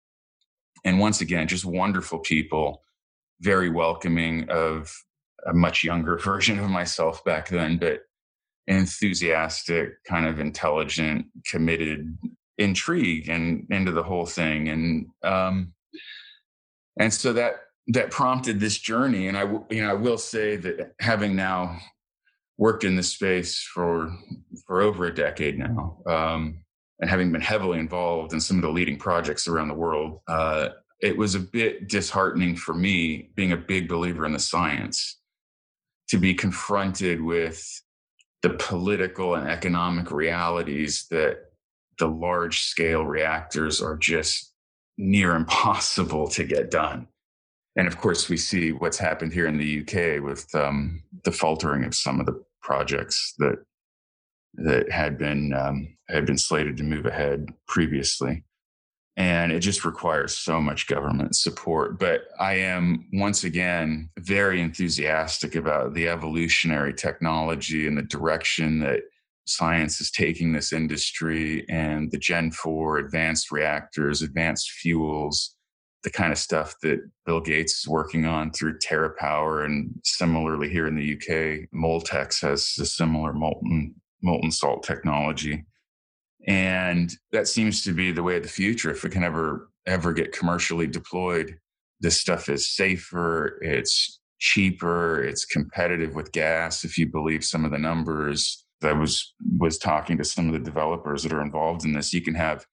and 0.83 0.99
once 0.99 1.21
again, 1.21 1.47
just 1.47 1.65
wonderful 1.65 2.19
people, 2.19 2.83
very 3.41 3.69
welcoming 3.69 4.49
of 4.49 4.93
a 5.45 5.53
much 5.53 5.83
younger 5.83 6.17
version 6.23 6.59
of 6.59 6.69
myself 6.69 7.23
back 7.23 7.49
then, 7.49 7.77
but 7.77 8.01
enthusiastic, 8.67 10.03
kind 10.07 10.27
of 10.27 10.39
intelligent, 10.39 11.25
committed, 11.45 12.17
intrigue 12.57 13.29
and 13.29 13.65
into 13.69 13.91
the 13.91 14.03
whole 14.03 14.25
thing. 14.25 14.69
And 14.69 15.07
um, 15.23 15.73
and 16.99 17.13
so 17.13 17.33
that 17.33 17.55
that 17.87 18.11
prompted 18.11 18.59
this 18.59 18.77
journey. 18.77 19.27
And 19.27 19.37
I 19.37 19.43
you 19.69 19.81
know 19.81 19.89
I 19.89 19.93
will 19.93 20.17
say 20.17 20.55
that 20.57 20.93
having 20.99 21.35
now 21.35 21.79
worked 22.59 22.83
in 22.83 22.95
this 22.95 23.13
space 23.13 23.65
for 23.73 24.13
for 24.67 24.81
over 24.81 25.05
a 25.05 25.15
decade 25.15 25.57
now. 25.57 25.97
Um, 26.05 26.59
and 26.99 27.09
having 27.09 27.31
been 27.31 27.41
heavily 27.41 27.79
involved 27.79 28.33
in 28.33 28.41
some 28.41 28.57
of 28.57 28.63
the 28.63 28.69
leading 28.69 28.97
projects 28.97 29.47
around 29.47 29.69
the 29.69 29.73
world, 29.73 30.19
uh, 30.27 30.69
it 31.01 31.17
was 31.17 31.33
a 31.33 31.39
bit 31.39 31.87
disheartening 31.87 32.57
for 32.57 32.73
me, 32.73 33.29
being 33.35 33.53
a 33.53 33.57
big 33.57 33.87
believer 33.87 34.25
in 34.25 34.33
the 34.33 34.39
science, 34.39 35.17
to 36.09 36.17
be 36.17 36.33
confronted 36.33 37.21
with 37.21 37.65
the 38.41 38.49
political 38.49 39.35
and 39.35 39.49
economic 39.49 40.11
realities 40.11 41.05
that 41.09 41.37
the 41.99 42.07
large 42.07 42.63
scale 42.63 43.05
reactors 43.05 43.81
are 43.81 43.95
just 43.95 44.53
near 44.97 45.35
impossible 45.35 46.27
to 46.27 46.43
get 46.43 46.69
done. 46.69 47.07
And 47.77 47.87
of 47.87 47.97
course, 47.97 48.27
we 48.27 48.35
see 48.35 48.73
what's 48.73 48.97
happened 48.97 49.31
here 49.31 49.47
in 49.47 49.57
the 49.57 49.81
UK 49.81 50.21
with 50.21 50.53
um, 50.53 51.01
the 51.23 51.31
faltering 51.31 51.85
of 51.85 51.95
some 51.95 52.19
of 52.19 52.25
the 52.25 52.43
projects 52.61 53.33
that 53.37 53.57
that 54.55 54.91
had 54.91 55.17
been 55.17 55.53
um, 55.53 55.95
had 56.07 56.25
been 56.25 56.37
slated 56.37 56.77
to 56.77 56.83
move 56.83 57.05
ahead 57.05 57.47
previously 57.67 58.43
and 59.19 59.51
it 59.51 59.59
just 59.59 59.83
requires 59.83 60.37
so 60.37 60.61
much 60.61 60.87
government 60.87 61.35
support. 61.35 61.99
But 61.99 62.21
I 62.39 62.53
am 62.53 63.05
once 63.11 63.43
again 63.43 64.09
very 64.17 64.61
enthusiastic 64.61 65.55
about 65.55 65.93
the 65.93 66.07
evolutionary 66.07 66.93
technology 66.93 67.85
and 67.85 67.97
the 67.97 68.03
direction 68.03 68.79
that 68.79 69.01
science 69.45 69.99
is 69.99 70.09
taking 70.09 70.53
this 70.53 70.71
industry 70.71 71.65
and 71.67 72.09
the 72.11 72.17
Gen 72.17 72.49
4 72.51 72.99
advanced 72.99 73.51
reactors, 73.51 74.21
advanced 74.21 74.71
fuels, 74.71 75.53
the 76.03 76.09
kind 76.09 76.31
of 76.31 76.37
stuff 76.37 76.75
that 76.81 76.99
Bill 77.25 77.41
Gates 77.41 77.79
is 77.79 77.87
working 77.87 78.25
on 78.25 78.51
through 78.51 78.79
TerraPower. 78.79 79.65
And 79.65 79.91
similarly, 80.03 80.69
here 80.69 80.87
in 80.87 80.95
the 80.95 81.13
UK, 81.13 81.69
Moltex 81.73 82.41
has 82.41 82.75
a 82.79 82.85
similar 82.85 83.33
molten 83.33 83.95
molten 84.21 84.51
salt 84.51 84.83
technology. 84.83 85.65
And 86.47 87.11
that 87.31 87.47
seems 87.47 87.83
to 87.83 87.93
be 87.93 88.11
the 88.11 88.23
way 88.23 88.37
of 88.37 88.43
the 88.43 88.49
future. 88.49 88.91
If 88.91 89.03
it 89.03 89.11
can 89.11 89.23
ever 89.23 89.69
ever 89.85 90.13
get 90.13 90.31
commercially 90.31 90.87
deployed 90.87 91.57
this 91.99 92.19
stuff 92.19 92.49
is 92.49 92.69
safer 92.75 93.59
it's 93.61 94.19
cheaper 94.39 95.23
it's 95.23 95.45
competitive 95.45 96.15
with 96.15 96.31
gas 96.31 96.83
if 96.85 96.97
you 96.97 97.07
believe 97.07 97.43
some 97.43 97.65
of 97.65 97.71
the 97.71 97.77
numbers. 97.77 98.65
I 98.81 98.93
was 98.93 99.33
was 99.57 99.77
talking 99.77 100.17
to 100.17 100.23
some 100.23 100.47
of 100.47 100.53
the 100.53 100.59
developers 100.59 101.23
that 101.23 101.33
are 101.33 101.41
involved 101.41 101.83
in 101.83 101.91
this. 101.91 102.13
You 102.13 102.21
can 102.21 102.35
have 102.35 102.65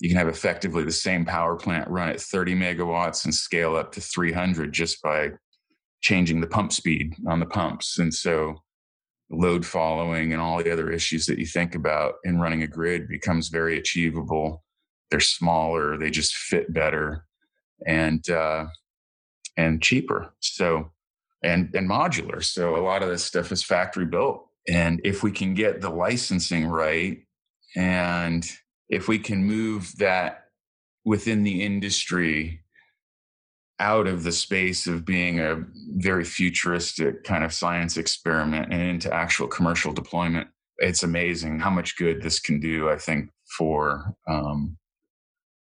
you 0.00 0.08
can 0.08 0.18
have 0.18 0.28
effectively 0.28 0.84
the 0.84 0.92
same 0.92 1.24
power 1.24 1.56
plant 1.56 1.88
run 1.88 2.08
at 2.08 2.20
30 2.20 2.54
megawatts 2.54 3.24
and 3.24 3.34
scale 3.34 3.76
up 3.76 3.92
to 3.92 4.00
300 4.00 4.72
just 4.72 5.00
by 5.02 5.30
changing 6.00 6.40
the 6.40 6.46
pump 6.46 6.72
speed 6.72 7.14
on 7.28 7.40
the 7.40 7.46
pumps 7.46 7.98
and 7.98 8.12
so 8.12 8.56
load 9.30 9.64
following 9.64 10.32
and 10.32 10.40
all 10.40 10.62
the 10.62 10.70
other 10.70 10.90
issues 10.90 11.26
that 11.26 11.38
you 11.38 11.46
think 11.46 11.74
about 11.74 12.14
in 12.24 12.38
running 12.38 12.62
a 12.62 12.66
grid 12.66 13.08
becomes 13.08 13.48
very 13.48 13.78
achievable. 13.78 14.62
They're 15.10 15.20
smaller, 15.20 15.96
they 15.96 16.10
just 16.10 16.34
fit 16.34 16.72
better 16.72 17.24
and 17.86 18.28
uh, 18.28 18.66
and 19.56 19.82
cheaper. 19.82 20.34
So 20.40 20.92
and 21.42 21.74
and 21.74 21.88
modular. 21.88 22.42
So 22.42 22.76
a 22.76 22.82
lot 22.82 23.02
of 23.02 23.08
this 23.08 23.24
stuff 23.24 23.52
is 23.52 23.62
factory 23.62 24.06
built. 24.06 24.46
And 24.68 25.00
if 25.04 25.22
we 25.22 25.30
can 25.30 25.54
get 25.54 25.80
the 25.80 25.90
licensing 25.90 26.66
right 26.66 27.18
and 27.76 28.48
if 28.88 29.08
we 29.08 29.18
can 29.18 29.44
move 29.44 29.92
that 29.98 30.44
within 31.04 31.42
the 31.42 31.62
industry 31.62 32.64
out 33.80 34.06
of 34.06 34.22
the 34.22 34.32
space 34.32 34.86
of 34.86 35.04
being 35.04 35.40
a 35.40 35.62
very 35.96 36.24
futuristic 36.24 37.24
kind 37.24 37.44
of 37.44 37.52
science 37.52 37.96
experiment 37.96 38.72
and 38.72 38.80
into 38.80 39.12
actual 39.12 39.48
commercial 39.48 39.92
deployment. 39.92 40.48
It's 40.78 41.02
amazing 41.02 41.60
how 41.60 41.70
much 41.70 41.96
good 41.96 42.22
this 42.22 42.38
can 42.38 42.60
do. 42.60 42.88
I 42.88 42.96
think 42.96 43.30
for 43.56 44.14
um, 44.28 44.76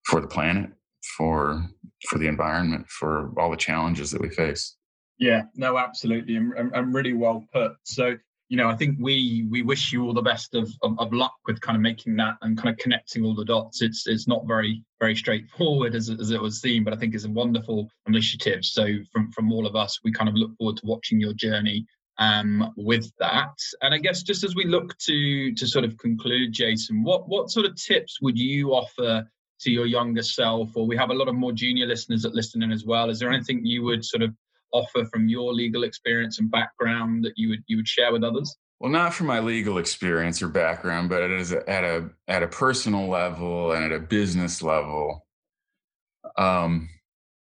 for 0.04 0.20
the 0.20 0.26
planet, 0.26 0.70
for 1.16 1.62
for 2.08 2.18
the 2.18 2.28
environment, 2.28 2.88
for 2.88 3.32
all 3.38 3.50
the 3.50 3.56
challenges 3.56 4.10
that 4.10 4.20
we 4.20 4.30
face. 4.30 4.76
Yeah, 5.18 5.42
no, 5.54 5.78
absolutely, 5.78 6.36
and 6.36 6.94
really 6.94 7.12
well 7.12 7.44
put. 7.52 7.72
So 7.82 8.16
you 8.48 8.56
know, 8.56 8.68
I 8.68 8.76
think 8.76 8.96
we 8.98 9.46
we 9.50 9.62
wish 9.62 9.92
you 9.92 10.04
all 10.04 10.14
the 10.14 10.22
best 10.22 10.54
of, 10.54 10.70
of, 10.82 10.98
of 10.98 11.12
luck 11.12 11.34
with 11.46 11.60
kind 11.60 11.76
of 11.76 11.82
making 11.82 12.16
that 12.16 12.36
and 12.40 12.56
kind 12.56 12.70
of 12.70 12.78
connecting 12.78 13.24
all 13.24 13.34
the 13.34 13.44
dots. 13.44 13.82
It's 13.82 14.06
it's 14.06 14.26
not 14.26 14.46
very 14.46 14.82
very 15.00 15.14
straightforward 15.14 15.94
as, 15.94 16.08
as 16.08 16.30
it 16.30 16.40
was 16.40 16.60
seen, 16.60 16.82
but 16.82 16.94
I 16.94 16.96
think 16.96 17.14
it's 17.14 17.26
a 17.26 17.30
wonderful 17.30 17.88
initiative. 18.06 18.64
So 18.64 18.86
from 19.12 19.30
from 19.32 19.52
all 19.52 19.66
of 19.66 19.76
us, 19.76 20.00
we 20.02 20.12
kind 20.12 20.30
of 20.30 20.34
look 20.34 20.56
forward 20.56 20.78
to 20.78 20.86
watching 20.86 21.20
your 21.20 21.34
journey 21.34 21.86
um, 22.18 22.72
with 22.76 23.12
that. 23.18 23.56
And 23.82 23.94
I 23.94 23.98
guess 23.98 24.22
just 24.22 24.44
as 24.44 24.54
we 24.54 24.64
look 24.64 24.96
to 24.98 25.54
to 25.54 25.66
sort 25.66 25.84
of 25.84 25.98
conclude, 25.98 26.52
Jason, 26.52 27.02
what 27.02 27.28
what 27.28 27.50
sort 27.50 27.66
of 27.66 27.76
tips 27.76 28.20
would 28.22 28.38
you 28.38 28.70
offer 28.70 29.28
to 29.60 29.70
your 29.70 29.86
younger 29.86 30.22
self? 30.22 30.70
Or 30.74 30.86
we 30.86 30.96
have 30.96 31.10
a 31.10 31.14
lot 31.14 31.28
of 31.28 31.34
more 31.34 31.52
junior 31.52 31.86
listeners 31.86 32.22
that 32.22 32.34
listen 32.34 32.62
in 32.62 32.72
as 32.72 32.86
well. 32.86 33.10
Is 33.10 33.18
there 33.18 33.30
anything 33.30 33.66
you 33.66 33.82
would 33.82 34.06
sort 34.06 34.22
of 34.22 34.34
offer 34.72 35.04
from 35.06 35.28
your 35.28 35.52
legal 35.52 35.84
experience 35.84 36.38
and 36.38 36.50
background 36.50 37.24
that 37.24 37.32
you 37.36 37.48
would 37.50 37.62
you 37.66 37.76
would 37.76 37.88
share 37.88 38.12
with 38.12 38.24
others? 38.24 38.56
Well, 38.80 38.92
not 38.92 39.12
from 39.12 39.26
my 39.26 39.40
legal 39.40 39.78
experience 39.78 40.40
or 40.40 40.48
background, 40.48 41.08
but 41.08 41.22
at 41.22 41.30
a, 41.30 41.68
at 41.68 41.84
a 41.84 42.10
at 42.28 42.42
a 42.42 42.48
personal 42.48 43.08
level 43.08 43.72
and 43.72 43.84
at 43.84 43.92
a 43.92 43.98
business 43.98 44.62
level. 44.62 45.26
Um, 46.36 46.88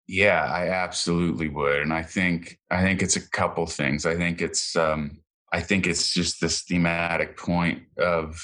yeah, 0.08 0.44
I 0.44 0.68
absolutely 0.70 1.48
would, 1.48 1.82
and 1.82 1.92
I 1.92 2.02
think 2.02 2.58
I 2.70 2.82
think 2.82 3.02
it's 3.02 3.16
a 3.16 3.30
couple 3.30 3.66
things. 3.66 4.06
I 4.06 4.16
think 4.16 4.42
it's 4.42 4.74
um, 4.74 5.20
I 5.52 5.60
think 5.60 5.86
it's 5.86 6.12
just 6.12 6.40
this 6.40 6.62
thematic 6.62 7.36
point 7.36 7.82
of 7.98 8.40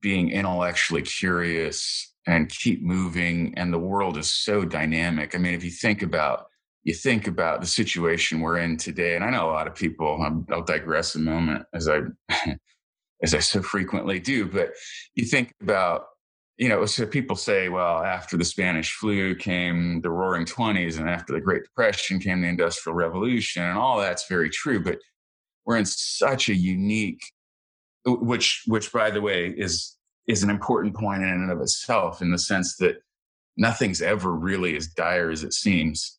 being 0.00 0.30
intellectually 0.30 1.02
curious 1.02 2.14
and 2.26 2.48
keep 2.48 2.82
moving. 2.82 3.54
And 3.56 3.72
the 3.72 3.78
world 3.78 4.16
is 4.16 4.32
so 4.32 4.64
dynamic. 4.64 5.34
I 5.34 5.38
mean, 5.38 5.54
if 5.54 5.64
you 5.64 5.70
think 5.70 6.02
about 6.02 6.46
you 6.84 6.92
think 6.92 7.26
about 7.26 7.62
the 7.62 7.66
situation 7.66 8.40
we're 8.40 8.58
in 8.58 8.76
today, 8.76 9.16
and 9.16 9.24
I 9.24 9.30
know 9.30 9.48
a 9.48 9.52
lot 9.52 9.66
of 9.66 9.74
people. 9.74 10.22
Um, 10.22 10.46
I'll 10.50 10.62
digress 10.62 11.14
a 11.14 11.18
moment, 11.18 11.64
as 11.72 11.88
I 11.88 12.00
as 13.22 13.34
I 13.34 13.38
so 13.38 13.62
frequently 13.62 14.20
do. 14.20 14.46
But 14.46 14.72
you 15.14 15.24
think 15.24 15.54
about, 15.62 16.04
you 16.58 16.68
know, 16.68 16.84
so 16.84 17.06
people 17.06 17.36
say, 17.36 17.70
well, 17.70 18.02
after 18.02 18.36
the 18.36 18.44
Spanish 18.44 18.94
flu 18.94 19.34
came 19.34 20.02
the 20.02 20.10
Roaring 20.10 20.44
Twenties, 20.44 20.98
and 20.98 21.08
after 21.08 21.32
the 21.32 21.40
Great 21.40 21.62
Depression 21.64 22.20
came 22.20 22.42
the 22.42 22.48
Industrial 22.48 22.94
Revolution, 22.94 23.62
and 23.62 23.78
all 23.78 23.98
that's 23.98 24.28
very 24.28 24.50
true. 24.50 24.82
But 24.82 24.98
we're 25.64 25.78
in 25.78 25.86
such 25.86 26.50
a 26.50 26.54
unique, 26.54 27.22
which 28.04 28.62
which 28.66 28.92
by 28.92 29.10
the 29.10 29.22
way 29.22 29.54
is 29.56 29.96
is 30.28 30.42
an 30.42 30.50
important 30.50 30.94
point 30.94 31.22
in 31.22 31.30
and 31.30 31.50
of 31.50 31.62
itself, 31.62 32.20
in 32.20 32.30
the 32.30 32.38
sense 32.38 32.76
that 32.76 32.96
nothing's 33.56 34.02
ever 34.02 34.32
really 34.32 34.76
as 34.76 34.86
dire 34.86 35.30
as 35.30 35.44
it 35.44 35.54
seems 35.54 36.18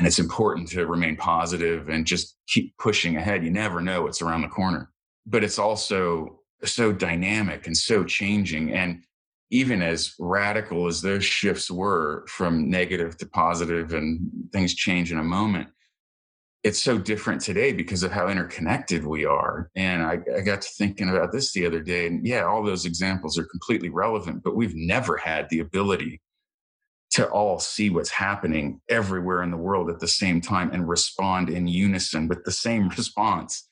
and 0.00 0.06
it's 0.06 0.18
important 0.18 0.66
to 0.66 0.86
remain 0.86 1.14
positive 1.14 1.90
and 1.90 2.06
just 2.06 2.38
keep 2.48 2.74
pushing 2.78 3.18
ahead. 3.18 3.44
You 3.44 3.50
never 3.50 3.82
know 3.82 4.00
what's 4.00 4.22
around 4.22 4.40
the 4.40 4.48
corner. 4.48 4.90
But 5.26 5.44
it's 5.44 5.58
also 5.58 6.40
so 6.64 6.90
dynamic 6.90 7.66
and 7.66 7.76
so 7.76 8.02
changing. 8.02 8.72
And 8.72 9.04
even 9.50 9.82
as 9.82 10.14
radical 10.18 10.86
as 10.86 11.02
those 11.02 11.26
shifts 11.26 11.70
were 11.70 12.24
from 12.28 12.70
negative 12.70 13.18
to 13.18 13.26
positive 13.26 13.92
and 13.92 14.20
things 14.54 14.72
change 14.72 15.12
in 15.12 15.18
a 15.18 15.22
moment, 15.22 15.68
it's 16.64 16.82
so 16.82 16.96
different 16.96 17.42
today 17.42 17.74
because 17.74 18.02
of 18.02 18.10
how 18.10 18.28
interconnected 18.28 19.04
we 19.04 19.26
are. 19.26 19.70
And 19.76 20.02
I, 20.02 20.18
I, 20.34 20.40
got 20.40 20.62
to 20.62 20.68
thinking 20.78 21.10
about 21.10 21.30
this 21.30 21.52
the 21.52 21.66
other 21.66 21.82
day. 21.82 22.06
And 22.06 22.26
yeah, 22.26 22.44
all 22.44 22.62
those 22.62 22.86
examples 22.86 23.36
are 23.36 23.44
completely 23.44 23.90
relevant, 23.90 24.42
but 24.42 24.56
we've 24.56 24.74
never 24.74 25.18
had 25.18 25.46
the 25.50 25.60
ability 25.60 26.22
to 27.10 27.28
all 27.28 27.58
see 27.58 27.90
what's 27.90 28.10
happening 28.10 28.80
everywhere 28.88 29.42
in 29.42 29.50
the 29.50 29.56
world 29.56 29.90
at 29.90 29.98
the 29.98 30.08
same 30.08 30.40
time 30.40 30.70
and 30.72 30.88
respond 30.88 31.50
in 31.50 31.66
unison 31.66 32.28
with 32.28 32.44
the 32.44 32.52
same 32.52 32.88
response. 32.96 33.68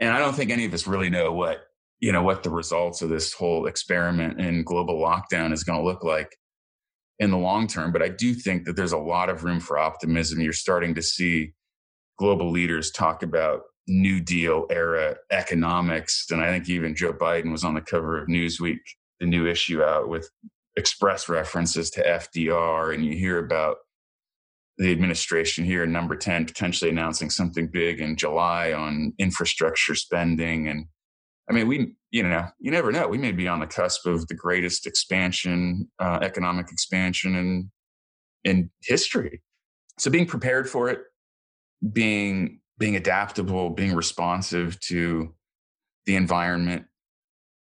And 0.00 0.10
I 0.10 0.18
don't 0.18 0.34
think 0.34 0.50
any 0.50 0.64
of 0.64 0.74
us 0.74 0.86
really 0.86 1.10
know 1.10 1.32
what, 1.32 1.60
you 2.00 2.10
know, 2.12 2.22
what 2.22 2.42
the 2.42 2.50
results 2.50 3.02
of 3.02 3.08
this 3.08 3.32
whole 3.32 3.66
experiment 3.66 4.40
in 4.40 4.64
global 4.64 5.00
lockdown 5.00 5.52
is 5.52 5.62
going 5.64 5.78
to 5.78 5.84
look 5.84 6.02
like 6.02 6.36
in 7.18 7.30
the 7.30 7.38
long 7.38 7.68
term. 7.68 7.92
But 7.92 8.02
I 8.02 8.08
do 8.08 8.34
think 8.34 8.64
that 8.64 8.74
there's 8.74 8.92
a 8.92 8.98
lot 8.98 9.28
of 9.28 9.44
room 9.44 9.60
for 9.60 9.78
optimism. 9.78 10.40
You're 10.40 10.52
starting 10.52 10.94
to 10.96 11.02
see 11.02 11.52
global 12.18 12.50
leaders 12.50 12.90
talk 12.90 13.22
about 13.22 13.60
New 13.86 14.20
Deal 14.20 14.66
era 14.70 15.16
economics. 15.30 16.26
And 16.30 16.40
I 16.40 16.48
think 16.48 16.68
even 16.68 16.96
Joe 16.96 17.12
Biden 17.12 17.52
was 17.52 17.64
on 17.64 17.74
the 17.74 17.80
cover 17.80 18.20
of 18.20 18.28
Newsweek, 18.28 18.78
the 19.20 19.26
new 19.26 19.46
issue 19.46 19.82
out 19.82 20.08
with 20.08 20.28
express 20.76 21.28
references 21.28 21.90
to 21.90 22.02
FDR, 22.02 22.94
and 22.94 23.04
you 23.04 23.16
hear 23.16 23.38
about 23.38 23.76
the 24.78 24.90
administration 24.90 25.64
here, 25.64 25.86
number 25.86 26.16
10, 26.16 26.46
potentially 26.46 26.90
announcing 26.90 27.30
something 27.30 27.68
big 27.68 28.00
in 28.00 28.16
July 28.16 28.72
on 28.72 29.12
infrastructure 29.18 29.94
spending. 29.94 30.68
And 30.68 30.86
I 31.48 31.52
mean, 31.52 31.68
we, 31.68 31.94
you 32.10 32.22
know, 32.22 32.46
you 32.58 32.70
never 32.70 32.90
know. 32.90 33.06
We 33.06 33.18
may 33.18 33.32
be 33.32 33.48
on 33.48 33.60
the 33.60 33.66
cusp 33.66 34.06
of 34.06 34.26
the 34.28 34.34
greatest 34.34 34.86
expansion, 34.86 35.90
uh, 35.98 36.20
economic 36.22 36.72
expansion 36.72 37.36
in, 37.36 37.70
in 38.44 38.70
history. 38.82 39.42
So 39.98 40.10
being 40.10 40.26
prepared 40.26 40.68
for 40.68 40.88
it, 40.88 41.00
being, 41.92 42.60
being 42.78 42.96
adaptable, 42.96 43.70
being 43.70 43.94
responsive 43.94 44.80
to 44.80 45.34
the 46.06 46.16
environment, 46.16 46.86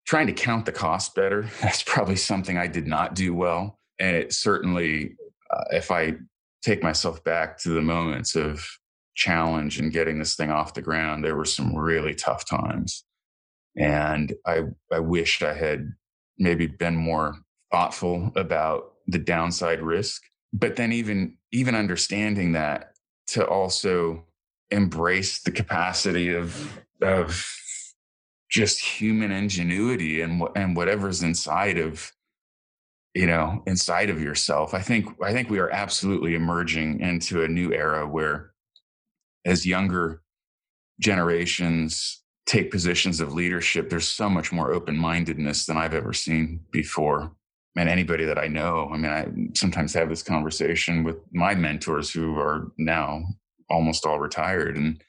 trying 0.08 0.26
to 0.26 0.32
count 0.32 0.64
the 0.64 0.72
cost 0.72 1.14
better. 1.14 1.42
That's 1.62 1.82
probably 1.82 2.16
something 2.16 2.56
I 2.56 2.66
did 2.66 2.86
not 2.86 3.14
do 3.14 3.34
well. 3.34 3.78
And 4.00 4.16
it 4.16 4.32
certainly, 4.32 5.16
uh, 5.50 5.64
if 5.72 5.90
I 5.90 6.14
take 6.62 6.82
myself 6.82 7.22
back 7.24 7.58
to 7.58 7.68
the 7.68 7.82
moments 7.82 8.34
of 8.34 8.66
challenge 9.14 9.78
and 9.78 9.92
getting 9.92 10.18
this 10.18 10.34
thing 10.34 10.50
off 10.50 10.72
the 10.72 10.80
ground, 10.80 11.24
there 11.24 11.36
were 11.36 11.44
some 11.44 11.76
really 11.76 12.14
tough 12.14 12.48
times. 12.48 13.04
And 13.76 14.32
I, 14.46 14.62
I 14.90 15.00
wished 15.00 15.42
I 15.42 15.52
had 15.52 15.92
maybe 16.38 16.66
been 16.66 16.96
more 16.96 17.36
thoughtful 17.70 18.32
about 18.34 18.94
the 19.08 19.18
downside 19.18 19.82
risk. 19.82 20.22
But 20.54 20.76
then 20.76 20.90
even, 20.92 21.36
even 21.52 21.74
understanding 21.74 22.52
that 22.52 22.92
to 23.28 23.46
also 23.46 24.24
embrace 24.70 25.42
the 25.42 25.50
capacity 25.50 26.34
of, 26.34 26.80
of 27.02 27.46
just 28.50 28.80
human 28.80 29.30
ingenuity 29.30 30.22
and 30.22 30.42
and 30.56 30.76
whatever's 30.76 31.22
inside 31.22 31.78
of 31.78 32.12
you 33.14 33.26
know 33.26 33.62
inside 33.66 34.10
of 34.10 34.20
yourself. 34.20 34.74
I 34.74 34.80
think 34.80 35.08
i 35.22 35.32
think 35.32 35.50
we 35.50 35.58
are 35.58 35.70
absolutely 35.70 36.34
emerging 36.34 37.00
into 37.00 37.42
a 37.42 37.48
new 37.48 37.72
era 37.72 38.06
where 38.06 38.52
as 39.44 39.66
younger 39.66 40.22
generations 41.00 42.22
take 42.46 42.70
positions 42.70 43.20
of 43.20 43.34
leadership 43.34 43.90
there's 43.90 44.08
so 44.08 44.28
much 44.28 44.52
more 44.52 44.72
open-mindedness 44.72 45.66
than 45.66 45.76
i've 45.76 45.94
ever 45.94 46.12
seen 46.12 46.60
before. 46.72 47.32
And 47.76 47.88
anybody 47.88 48.24
that 48.24 48.38
i 48.38 48.48
know 48.48 48.90
i 48.92 48.96
mean 48.96 49.12
i 49.12 49.26
sometimes 49.54 49.94
have 49.94 50.08
this 50.08 50.22
conversation 50.22 51.04
with 51.04 51.16
my 51.32 51.54
mentors 51.54 52.10
who 52.10 52.36
are 52.38 52.72
now 52.76 53.22
almost 53.70 54.04
all 54.06 54.18
retired 54.18 54.76
and 54.76 55.02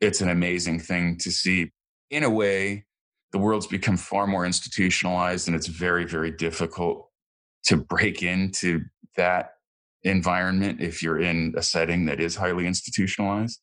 it's 0.00 0.20
an 0.20 0.28
amazing 0.30 0.80
thing 0.80 1.16
to 1.18 1.30
see 1.30 1.70
in 2.10 2.24
a 2.24 2.30
way, 2.30 2.86
the 3.32 3.38
world's 3.38 3.66
become 3.66 3.96
far 3.96 4.26
more 4.26 4.46
institutionalized 4.46 5.48
and 5.48 5.56
it's 5.56 5.66
very, 5.66 6.04
very 6.04 6.30
difficult 6.30 7.08
to 7.64 7.76
break 7.76 8.22
into 8.22 8.80
that 9.16 9.50
environment 10.02 10.80
if 10.80 11.02
you're 11.02 11.20
in 11.20 11.52
a 11.56 11.62
setting 11.62 12.06
that 12.06 12.20
is 12.20 12.36
highly 12.36 12.66
institutionalized. 12.66 13.60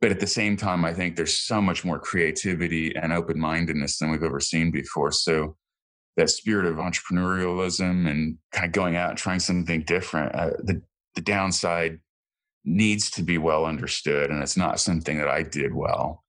But 0.00 0.10
at 0.10 0.20
the 0.20 0.26
same 0.26 0.56
time, 0.56 0.84
I 0.84 0.92
think 0.92 1.16
there's 1.16 1.38
so 1.38 1.62
much 1.62 1.84
more 1.84 1.98
creativity 1.98 2.94
and 2.96 3.12
open 3.12 3.38
mindedness 3.38 3.98
than 3.98 4.10
we've 4.10 4.22
ever 4.22 4.40
seen 4.40 4.70
before. 4.70 5.12
So 5.12 5.56
that 6.16 6.30
spirit 6.30 6.66
of 6.66 6.76
entrepreneurialism 6.76 8.08
and 8.10 8.38
kind 8.52 8.66
of 8.66 8.72
going 8.72 8.96
out 8.96 9.10
and 9.10 9.18
trying 9.18 9.40
something 9.40 9.82
different, 9.82 10.34
uh, 10.34 10.50
the, 10.62 10.82
the 11.14 11.20
downside 11.20 12.00
needs 12.64 13.10
to 13.10 13.22
be 13.22 13.38
well 13.38 13.64
understood. 13.64 14.30
And 14.30 14.42
it's 14.42 14.56
not 14.56 14.80
something 14.80 15.18
that 15.18 15.28
I 15.28 15.42
did 15.42 15.74
well. 15.74 16.23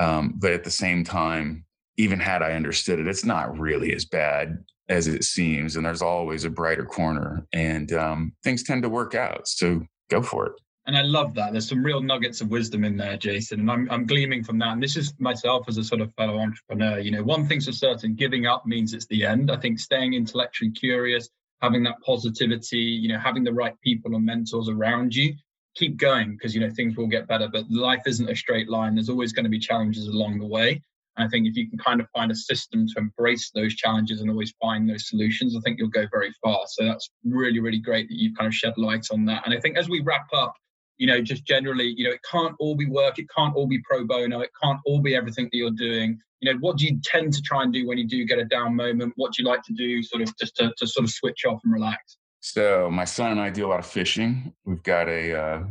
Um, 0.00 0.34
but 0.36 0.52
at 0.52 0.64
the 0.64 0.70
same 0.70 1.04
time, 1.04 1.64
even 1.96 2.18
had 2.18 2.42
I 2.42 2.52
understood 2.52 2.98
it, 2.98 3.06
it's 3.06 3.24
not 3.24 3.58
really 3.58 3.94
as 3.94 4.04
bad 4.04 4.64
as 4.88 5.06
it 5.06 5.24
seems. 5.24 5.76
And 5.76 5.86
there's 5.86 6.02
always 6.02 6.44
a 6.44 6.50
brighter 6.50 6.84
corner, 6.84 7.46
and 7.52 7.92
um, 7.92 8.32
things 8.42 8.62
tend 8.62 8.82
to 8.82 8.88
work 8.88 9.14
out. 9.14 9.46
So 9.48 9.82
go 10.10 10.22
for 10.22 10.46
it. 10.46 10.52
And 10.86 10.96
I 10.98 11.02
love 11.02 11.32
that. 11.34 11.52
There's 11.52 11.68
some 11.68 11.82
real 11.82 12.02
nuggets 12.02 12.42
of 12.42 12.50
wisdom 12.50 12.84
in 12.84 12.96
there, 12.98 13.16
Jason. 13.16 13.60
And 13.60 13.70
I'm, 13.70 13.90
I'm 13.90 14.06
gleaming 14.06 14.44
from 14.44 14.58
that. 14.58 14.72
And 14.72 14.82
this 14.82 14.98
is 14.98 15.14
myself 15.18 15.66
as 15.66 15.78
a 15.78 15.84
sort 15.84 16.02
of 16.02 16.12
fellow 16.14 16.38
entrepreneur. 16.38 16.98
You 16.98 17.10
know, 17.10 17.22
one 17.22 17.46
thing's 17.46 17.64
for 17.64 17.72
certain 17.72 18.14
giving 18.14 18.44
up 18.44 18.66
means 18.66 18.92
it's 18.92 19.06
the 19.06 19.24
end. 19.24 19.50
I 19.50 19.56
think 19.56 19.78
staying 19.78 20.12
intellectually 20.12 20.72
curious, 20.72 21.30
having 21.62 21.82
that 21.84 22.02
positivity, 22.04 22.76
you 22.76 23.08
know, 23.08 23.18
having 23.18 23.44
the 23.44 23.52
right 23.52 23.80
people 23.80 24.14
and 24.14 24.26
mentors 24.26 24.68
around 24.68 25.14
you 25.14 25.34
keep 25.74 25.96
going 25.96 26.32
because 26.32 26.54
you 26.54 26.60
know 26.60 26.70
things 26.70 26.96
will 26.96 27.06
get 27.06 27.26
better 27.26 27.48
but 27.48 27.70
life 27.70 28.02
isn't 28.06 28.30
a 28.30 28.36
straight 28.36 28.68
line. 28.68 28.94
There's 28.94 29.08
always 29.08 29.32
going 29.32 29.44
to 29.44 29.50
be 29.50 29.58
challenges 29.58 30.06
along 30.08 30.38
the 30.38 30.46
way. 30.46 30.82
And 31.16 31.26
i 31.26 31.28
think 31.28 31.46
if 31.46 31.56
you 31.56 31.68
can 31.68 31.78
kind 31.78 32.00
of 32.00 32.08
find 32.10 32.30
a 32.30 32.34
system 32.34 32.86
to 32.88 32.94
embrace 32.98 33.50
those 33.54 33.74
challenges 33.74 34.20
and 34.20 34.30
always 34.30 34.52
find 34.60 34.88
those 34.88 35.08
solutions 35.08 35.56
i 35.56 35.60
think 35.60 35.78
you'll 35.78 35.88
go 35.88 36.06
very 36.10 36.32
far. 36.42 36.60
So 36.66 36.84
that's 36.84 37.10
really 37.24 37.60
really 37.60 37.78
great 37.78 38.08
that 38.08 38.18
you've 38.18 38.36
kind 38.36 38.46
of 38.46 38.54
shed 38.54 38.74
light 38.76 39.06
on 39.12 39.24
that. 39.26 39.42
And 39.44 39.54
i 39.54 39.60
think 39.60 39.76
as 39.76 39.88
we 39.88 40.00
wrap 40.00 40.26
up 40.32 40.54
you 40.96 41.06
know 41.08 41.20
just 41.20 41.44
generally 41.44 41.92
you 41.96 42.04
know 42.04 42.14
it 42.14 42.20
can't 42.30 42.54
all 42.60 42.76
be 42.76 42.86
work 42.86 43.18
it 43.18 43.26
can't 43.36 43.54
all 43.56 43.66
be 43.66 43.80
pro 43.88 44.04
bono 44.04 44.40
it 44.40 44.50
can't 44.62 44.78
all 44.86 45.00
be 45.00 45.14
everything 45.14 45.46
that 45.46 45.56
you're 45.56 45.70
doing. 45.70 46.18
You 46.40 46.52
know 46.52 46.58
what 46.60 46.76
do 46.76 46.84
you 46.86 47.00
tend 47.02 47.32
to 47.32 47.42
try 47.42 47.62
and 47.62 47.72
do 47.72 47.86
when 47.86 47.98
you 47.98 48.06
do 48.06 48.24
get 48.24 48.38
a 48.38 48.44
down 48.44 48.76
moment? 48.76 49.14
What 49.16 49.32
do 49.32 49.42
you 49.42 49.48
like 49.48 49.62
to 49.62 49.72
do 49.72 50.02
sort 50.02 50.22
of 50.22 50.36
just 50.38 50.54
to, 50.56 50.72
to 50.76 50.86
sort 50.86 51.04
of 51.04 51.10
switch 51.10 51.44
off 51.46 51.60
and 51.64 51.72
relax 51.72 52.18
so 52.44 52.90
my 52.90 53.06
son 53.06 53.30
and 53.30 53.40
I 53.40 53.48
do 53.48 53.66
a 53.66 53.68
lot 53.68 53.80
of 53.80 53.86
fishing. 53.86 54.52
We've 54.66 54.82
got 54.82 55.08
a 55.08 55.34
uh, 55.34 55.62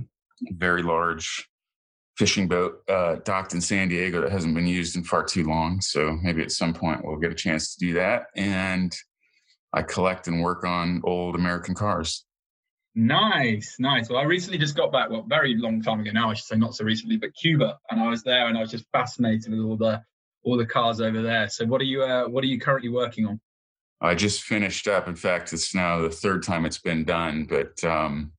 very 0.53 0.81
large 0.81 1.47
fishing 2.17 2.47
boat 2.47 2.81
uh, 2.89 3.17
docked 3.23 3.53
in 3.53 3.61
San 3.61 3.89
Diego 3.89 4.21
that 4.21 4.31
hasn't 4.31 4.55
been 4.55 4.65
used 4.65 4.95
in 4.95 5.03
far 5.03 5.23
too 5.23 5.43
long. 5.43 5.81
So 5.81 6.17
maybe 6.23 6.41
at 6.41 6.51
some 6.51 6.73
point 6.73 7.05
we'll 7.05 7.19
get 7.19 7.31
a 7.31 7.35
chance 7.35 7.75
to 7.75 7.85
do 7.85 7.93
that. 7.93 8.23
And 8.35 8.91
I 9.71 9.83
collect 9.83 10.27
and 10.27 10.41
work 10.41 10.65
on 10.65 10.99
old 11.03 11.35
American 11.35 11.75
cars. 11.75 12.25
Nice, 12.95 13.75
nice. 13.77 14.09
Well, 14.09 14.17
I 14.17 14.23
recently 14.23 14.57
just 14.57 14.75
got 14.75 14.91
back, 14.91 15.11
well, 15.11 15.25
very 15.29 15.55
long 15.55 15.79
time 15.79 15.99
ago 15.99 16.09
now, 16.11 16.31
I 16.31 16.33
should 16.33 16.45
say, 16.45 16.55
not 16.55 16.73
so 16.73 16.85
recently, 16.85 17.17
but 17.17 17.35
Cuba, 17.35 17.77
and 17.91 18.01
I 18.01 18.09
was 18.09 18.23
there, 18.23 18.47
and 18.47 18.57
I 18.57 18.61
was 18.61 18.71
just 18.71 18.85
fascinated 18.91 19.51
with 19.51 19.59
all 19.59 19.77
the 19.77 20.01
all 20.43 20.57
the 20.57 20.65
cars 20.65 21.01
over 21.01 21.21
there. 21.21 21.49
So, 21.49 21.65
what 21.65 21.81
are 21.81 21.85
you 21.85 22.01
uh, 22.01 22.25
what 22.25 22.43
are 22.43 22.47
you 22.47 22.59
currently 22.59 22.89
working 22.89 23.27
on? 23.27 23.39
I 24.03 24.15
just 24.15 24.43
finished 24.43 24.87
up. 24.87 25.07
In 25.07 25.15
fact, 25.15 25.53
it's 25.53 25.73
now 25.73 26.01
the 26.01 26.09
third 26.09 26.43
time 26.43 26.65
it's 26.65 26.77
been 26.77 27.05
done, 27.05 27.45
but 27.45 27.81
um, 27.85 28.33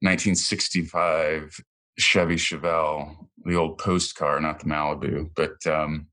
1965 0.00 1.60
Chevy 1.98 2.36
Chevelle, 2.36 3.26
the 3.44 3.56
old 3.56 3.76
post 3.76 4.14
car, 4.14 4.40
not 4.40 4.60
the 4.60 4.64
Malibu, 4.64 5.28
but 5.36 5.66
um, 5.66 6.06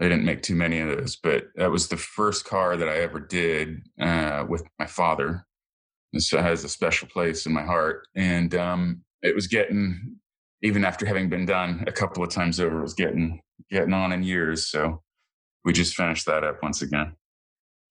I 0.00 0.04
didn't 0.04 0.24
make 0.24 0.42
too 0.42 0.54
many 0.54 0.80
of 0.80 0.96
those. 0.96 1.16
But 1.16 1.48
that 1.56 1.70
was 1.70 1.88
the 1.88 1.96
first 1.98 2.46
car 2.46 2.78
that 2.78 2.88
I 2.88 2.98
ever 2.98 3.20
did 3.20 3.82
uh, 4.00 4.46
with 4.48 4.64
my 4.78 4.86
father. 4.86 5.44
And 6.14 6.22
so 6.22 6.38
it 6.38 6.44
has 6.44 6.64
a 6.64 6.68
special 6.70 7.08
place 7.08 7.44
in 7.44 7.52
my 7.52 7.64
heart. 7.64 8.06
And 8.14 8.54
um, 8.54 9.02
it 9.22 9.34
was 9.34 9.46
getting, 9.46 10.16
even 10.62 10.86
after 10.86 11.04
having 11.04 11.28
been 11.28 11.44
done 11.44 11.84
a 11.86 11.92
couple 11.92 12.22
of 12.22 12.30
times 12.30 12.60
over, 12.60 12.78
it 12.78 12.82
was 12.82 12.94
getting 12.94 13.42
getting 13.70 13.92
on 13.92 14.12
in 14.12 14.22
years. 14.22 14.68
So 14.68 15.02
we 15.64 15.72
just 15.72 15.94
finished 15.94 16.26
that 16.26 16.44
up 16.44 16.62
once 16.62 16.80
again. 16.80 17.14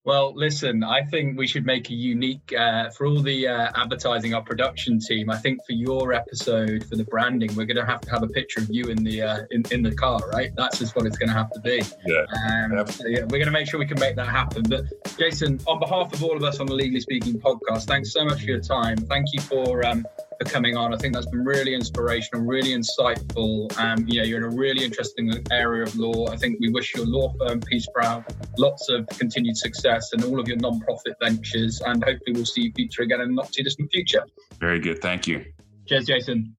Well, 0.04 0.34
listen, 0.36 0.84
I 0.84 1.04
think 1.04 1.38
we 1.38 1.46
should 1.46 1.64
make 1.64 1.92
a 1.92 1.94
unique 1.94 2.52
uh, 2.58 2.90
for 2.90 3.06
all 3.06 3.22
the 3.22 3.48
uh, 3.48 3.72
advertising 3.76 4.34
our 4.34 4.42
production 4.42 5.00
team. 5.00 5.30
I 5.30 5.38
think 5.38 5.64
for 5.64 5.74
your 5.74 6.12
episode 6.12 6.86
for 6.90 6.96
the 6.96 7.04
branding, 7.04 7.54
we're 7.54 7.68
going 7.68 7.78
to 7.78 7.86
have 7.86 8.02
to 8.02 8.10
have 8.10 8.24
a 8.24 8.28
picture 8.28 8.62
of 8.62 8.68
you 8.72 8.86
in 8.86 9.04
the 9.04 9.22
uh, 9.22 9.42
in, 9.52 9.64
in 9.70 9.84
the 9.84 9.94
car, 9.94 10.20
right? 10.34 10.50
That's 10.56 10.80
just 10.80 10.96
what 10.96 11.06
it's 11.06 11.20
going 11.20 11.30
to 11.30 11.36
have 11.36 11.52
to 11.52 11.60
be. 11.60 11.84
Yeah. 12.08 12.26
Um, 12.50 12.88
so 12.88 13.06
yeah, 13.06 13.22
we're 13.22 13.38
going 13.38 13.46
to 13.46 13.52
make 13.52 13.70
sure 13.70 13.80
we 13.80 13.86
can 13.86 14.00
make 14.00 14.16
that 14.16 14.28
happen. 14.28 14.64
But 14.64 14.86
Jason, 15.20 15.60
on 15.68 15.80
behalf 15.80 16.12
of 16.14 16.24
all 16.24 16.36
of 16.36 16.44
us 16.44 16.60
on 16.60 16.66
the 16.66 16.74
Legally 16.74 17.02
Speaking 17.02 17.40
podcast, 17.40 17.86
thanks 17.86 18.12
so 18.12 18.26
much 18.26 18.40
for 18.40 18.48
your 18.48 18.60
time. 18.60 18.98
Thank 18.98 19.28
you 19.34 19.42
for 19.42 19.86
um, 19.86 20.04
for 20.40 20.50
coming 20.52 20.76
on. 20.76 20.96
I 20.96 20.98
think 20.98 21.14
that's 21.14 21.28
been 21.28 21.46
really 21.46 21.76
inspirational, 21.76 22.44
really 22.44 22.72
insightful. 22.72 23.78
Um, 23.78 24.08
you 24.08 24.20
know, 24.20 24.26
you're 24.26 24.40
in 24.40 24.52
a 24.52 24.58
really 24.58 24.84
interesting 24.84 25.32
area 25.52 25.84
of 25.84 25.96
law. 25.96 26.30
I 26.32 26.38
think 26.38 26.60
we 26.60 26.70
wish 26.70 26.96
your 26.96 27.06
law 27.06 27.32
firm, 27.38 27.60
Peace 27.60 27.86
Crowell, 27.94 28.26
lots 28.58 28.90
of 28.90 29.06
continued 29.10 29.58
success 29.58 29.91
and 30.14 30.24
all 30.24 30.40
of 30.40 30.48
your 30.48 30.58
non-profit 30.58 31.16
ventures. 31.22 31.82
And 31.82 32.04
hopefully 32.04 32.34
we'll 32.34 32.46
see 32.46 32.64
you 32.64 32.72
feature 32.74 33.04
again 33.04 33.22
in 33.22 33.30
the 33.30 33.36
not 33.36 33.52
too 33.52 33.64
distant 33.64 33.92
future. 33.92 34.24
Very 34.60 34.80
good. 34.80 35.02
Thank 35.02 35.28
you. 35.28 35.46
Cheers, 35.88 36.06
Jason. 36.06 36.56